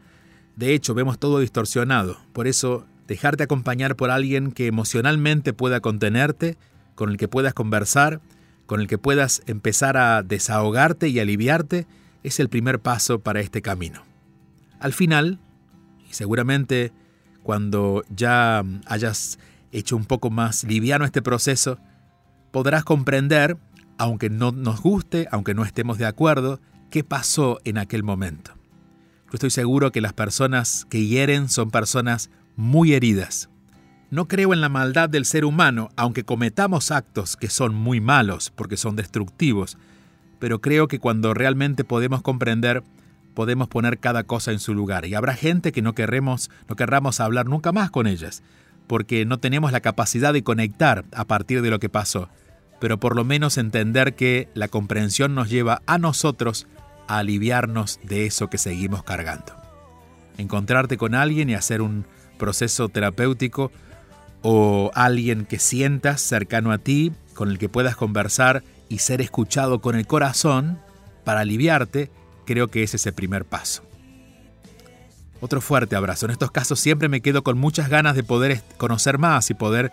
De 0.56 0.74
hecho, 0.74 0.92
vemos 0.92 1.18
todo 1.18 1.40
distorsionado. 1.40 2.18
Por 2.34 2.46
eso, 2.46 2.86
dejarte 3.08 3.44
acompañar 3.44 3.96
por 3.96 4.10
alguien 4.10 4.52
que 4.52 4.66
emocionalmente 4.66 5.54
pueda 5.54 5.80
contenerte, 5.80 6.58
con 6.94 7.08
el 7.10 7.16
que 7.16 7.28
puedas 7.28 7.54
conversar, 7.54 8.20
con 8.66 8.82
el 8.82 8.86
que 8.86 8.98
puedas 8.98 9.42
empezar 9.46 9.96
a 9.96 10.22
desahogarte 10.22 11.08
y 11.08 11.18
aliviarte, 11.20 11.86
es 12.22 12.38
el 12.38 12.50
primer 12.50 12.80
paso 12.80 13.20
para 13.20 13.40
este 13.40 13.62
camino. 13.62 14.02
Al 14.78 14.92
final, 14.92 15.38
y 16.08 16.12
seguramente 16.12 16.92
cuando 17.44 18.02
ya 18.08 18.64
hayas 18.86 19.38
hecho 19.70 19.96
un 19.96 20.06
poco 20.06 20.30
más 20.30 20.64
liviano 20.64 21.04
este 21.04 21.22
proceso, 21.22 21.78
podrás 22.50 22.82
comprender, 22.82 23.56
aunque 23.98 24.30
no 24.30 24.50
nos 24.50 24.80
guste, 24.80 25.28
aunque 25.30 25.54
no 25.54 25.64
estemos 25.64 25.98
de 25.98 26.06
acuerdo, 26.06 26.60
qué 26.90 27.04
pasó 27.04 27.60
en 27.64 27.78
aquel 27.78 28.02
momento. 28.02 28.52
Yo 29.26 29.34
estoy 29.34 29.50
seguro 29.50 29.92
que 29.92 30.00
las 30.00 30.12
personas 30.12 30.86
que 30.88 31.06
hieren 31.06 31.48
son 31.48 31.70
personas 31.70 32.30
muy 32.56 32.94
heridas. 32.94 33.50
No 34.10 34.26
creo 34.28 34.54
en 34.54 34.60
la 34.60 34.68
maldad 34.68 35.08
del 35.10 35.24
ser 35.24 35.44
humano, 35.44 35.90
aunque 35.96 36.24
cometamos 36.24 36.90
actos 36.90 37.36
que 37.36 37.50
son 37.50 37.74
muy 37.74 38.00
malos 38.00 38.52
porque 38.54 38.76
son 38.76 38.96
destructivos, 38.96 39.76
pero 40.38 40.60
creo 40.60 40.88
que 40.88 41.00
cuando 41.00 41.34
realmente 41.34 41.84
podemos 41.84 42.22
comprender 42.22 42.84
podemos 43.34 43.68
poner 43.68 43.98
cada 43.98 44.24
cosa 44.24 44.52
en 44.52 44.58
su 44.58 44.74
lugar. 44.74 45.04
Y 45.06 45.14
habrá 45.14 45.34
gente 45.34 45.72
que 45.72 45.82
no 45.82 45.94
querremos, 45.94 46.50
no 46.68 46.76
querramos 46.76 47.20
hablar 47.20 47.46
nunca 47.46 47.72
más 47.72 47.90
con 47.90 48.06
ellas, 48.06 48.42
porque 48.86 49.24
no 49.24 49.38
tenemos 49.38 49.72
la 49.72 49.80
capacidad 49.80 50.32
de 50.32 50.44
conectar 50.44 51.04
a 51.12 51.24
partir 51.24 51.62
de 51.62 51.70
lo 51.70 51.78
que 51.78 51.88
pasó. 51.88 52.28
Pero 52.80 52.98
por 52.98 53.16
lo 53.16 53.24
menos 53.24 53.58
entender 53.58 54.14
que 54.14 54.48
la 54.54 54.68
comprensión 54.68 55.34
nos 55.34 55.50
lleva 55.50 55.82
a 55.86 55.98
nosotros 55.98 56.66
a 57.06 57.18
aliviarnos 57.18 58.00
de 58.02 58.26
eso 58.26 58.48
que 58.48 58.58
seguimos 58.58 59.02
cargando. 59.02 59.54
Encontrarte 60.38 60.96
con 60.96 61.14
alguien 61.14 61.50
y 61.50 61.54
hacer 61.54 61.82
un 61.82 62.06
proceso 62.38 62.88
terapéutico 62.88 63.70
o 64.42 64.90
alguien 64.94 65.46
que 65.46 65.58
sientas 65.58 66.20
cercano 66.20 66.72
a 66.72 66.78
ti, 66.78 67.12
con 67.34 67.50
el 67.50 67.58
que 67.58 67.68
puedas 67.68 67.96
conversar 67.96 68.62
y 68.88 68.98
ser 68.98 69.20
escuchado 69.20 69.80
con 69.80 69.96
el 69.96 70.06
corazón 70.06 70.78
para 71.24 71.40
aliviarte 71.40 72.10
creo 72.44 72.68
que 72.68 72.82
es 72.82 73.06
el 73.06 73.12
primer 73.12 73.44
paso. 73.44 73.82
Otro 75.40 75.60
fuerte 75.60 75.96
abrazo. 75.96 76.26
En 76.26 76.32
estos 76.32 76.50
casos 76.50 76.80
siempre 76.80 77.08
me 77.08 77.20
quedo 77.20 77.42
con 77.42 77.58
muchas 77.58 77.88
ganas 77.88 78.16
de 78.16 78.22
poder 78.22 78.62
conocer 78.78 79.18
más 79.18 79.50
y 79.50 79.54
poder 79.54 79.92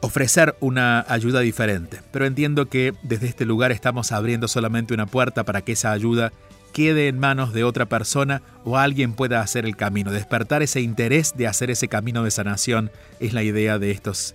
ofrecer 0.00 0.54
una 0.60 1.04
ayuda 1.08 1.40
diferente. 1.40 2.00
Pero 2.12 2.26
entiendo 2.26 2.66
que 2.66 2.92
desde 3.02 3.26
este 3.26 3.46
lugar 3.46 3.72
estamos 3.72 4.12
abriendo 4.12 4.48
solamente 4.48 4.92
una 4.92 5.06
puerta 5.06 5.44
para 5.44 5.62
que 5.62 5.72
esa 5.72 5.92
ayuda 5.92 6.32
quede 6.74 7.08
en 7.08 7.18
manos 7.18 7.54
de 7.54 7.64
otra 7.64 7.86
persona 7.86 8.42
o 8.64 8.76
alguien 8.76 9.14
pueda 9.14 9.40
hacer 9.40 9.64
el 9.64 9.76
camino. 9.76 10.10
Despertar 10.10 10.62
ese 10.62 10.82
interés 10.82 11.34
de 11.36 11.46
hacer 11.46 11.70
ese 11.70 11.88
camino 11.88 12.22
de 12.22 12.30
sanación 12.30 12.90
es 13.20 13.32
la 13.32 13.42
idea 13.42 13.78
de 13.78 13.92
estos 13.92 14.34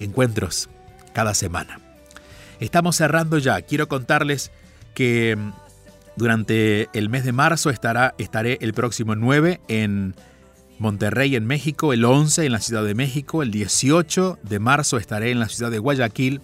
encuentros 0.00 0.70
cada 1.12 1.34
semana. 1.34 1.78
Estamos 2.60 2.96
cerrando 2.96 3.36
ya. 3.38 3.60
Quiero 3.60 3.88
contarles 3.88 4.50
que 4.94 5.36
durante 6.16 6.88
el 6.92 7.08
mes 7.08 7.24
de 7.24 7.32
marzo 7.32 7.70
estará, 7.70 8.14
estaré 8.18 8.58
el 8.60 8.74
próximo 8.74 9.14
9 9.14 9.60
en 9.68 10.14
Monterrey, 10.78 11.36
en 11.36 11.46
México, 11.46 11.92
el 11.92 12.04
11 12.04 12.44
en 12.44 12.52
la 12.52 12.60
Ciudad 12.60 12.84
de 12.84 12.94
México, 12.94 13.42
el 13.42 13.50
18 13.50 14.38
de 14.42 14.58
marzo 14.58 14.98
estaré 14.98 15.30
en 15.30 15.38
la 15.38 15.48
ciudad 15.48 15.70
de 15.70 15.78
Guayaquil 15.78 16.40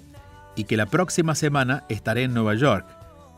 y 0.56 0.64
que 0.64 0.76
la 0.76 0.86
próxima 0.86 1.34
semana 1.34 1.84
estaré 1.88 2.22
en 2.22 2.34
Nueva 2.34 2.54
York. 2.54 2.86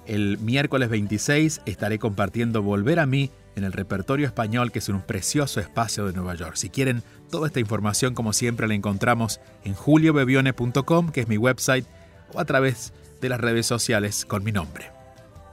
El 0.06 0.38
miércoles 0.38 0.88
26 0.88 1.62
estaré 1.66 1.98
compartiendo 1.98 2.62
Volver 2.62 2.98
a 2.98 3.06
mí 3.06 3.30
en 3.56 3.64
el 3.64 3.72
repertorio 3.72 4.26
español, 4.26 4.72
que 4.72 4.78
es 4.78 4.88
un 4.88 5.02
precioso 5.02 5.60
espacio 5.60 6.06
de 6.06 6.12
Nueva 6.12 6.34
York. 6.34 6.56
Si 6.56 6.70
quieren 6.70 7.02
toda 7.30 7.46
esta 7.46 7.60
información, 7.60 8.14
como 8.14 8.32
siempre, 8.32 8.68
la 8.68 8.74
encontramos 8.74 9.40
en 9.64 9.74
juliobevione.com, 9.74 11.10
que 11.10 11.20
es 11.22 11.28
mi 11.28 11.36
website, 11.36 11.86
o 12.32 12.40
a 12.40 12.44
través 12.44 12.92
de 13.20 13.28
las 13.28 13.40
redes 13.40 13.66
sociales 13.66 14.24
con 14.24 14.44
mi 14.44 14.52
nombre. 14.52 14.99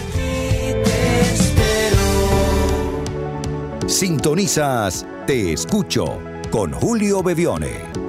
Sintonizas 3.86 5.06
Te 5.26 5.52
Escucho 5.52 6.18
con 6.50 6.72
Julio 6.72 7.22
Bevione. 7.22 8.07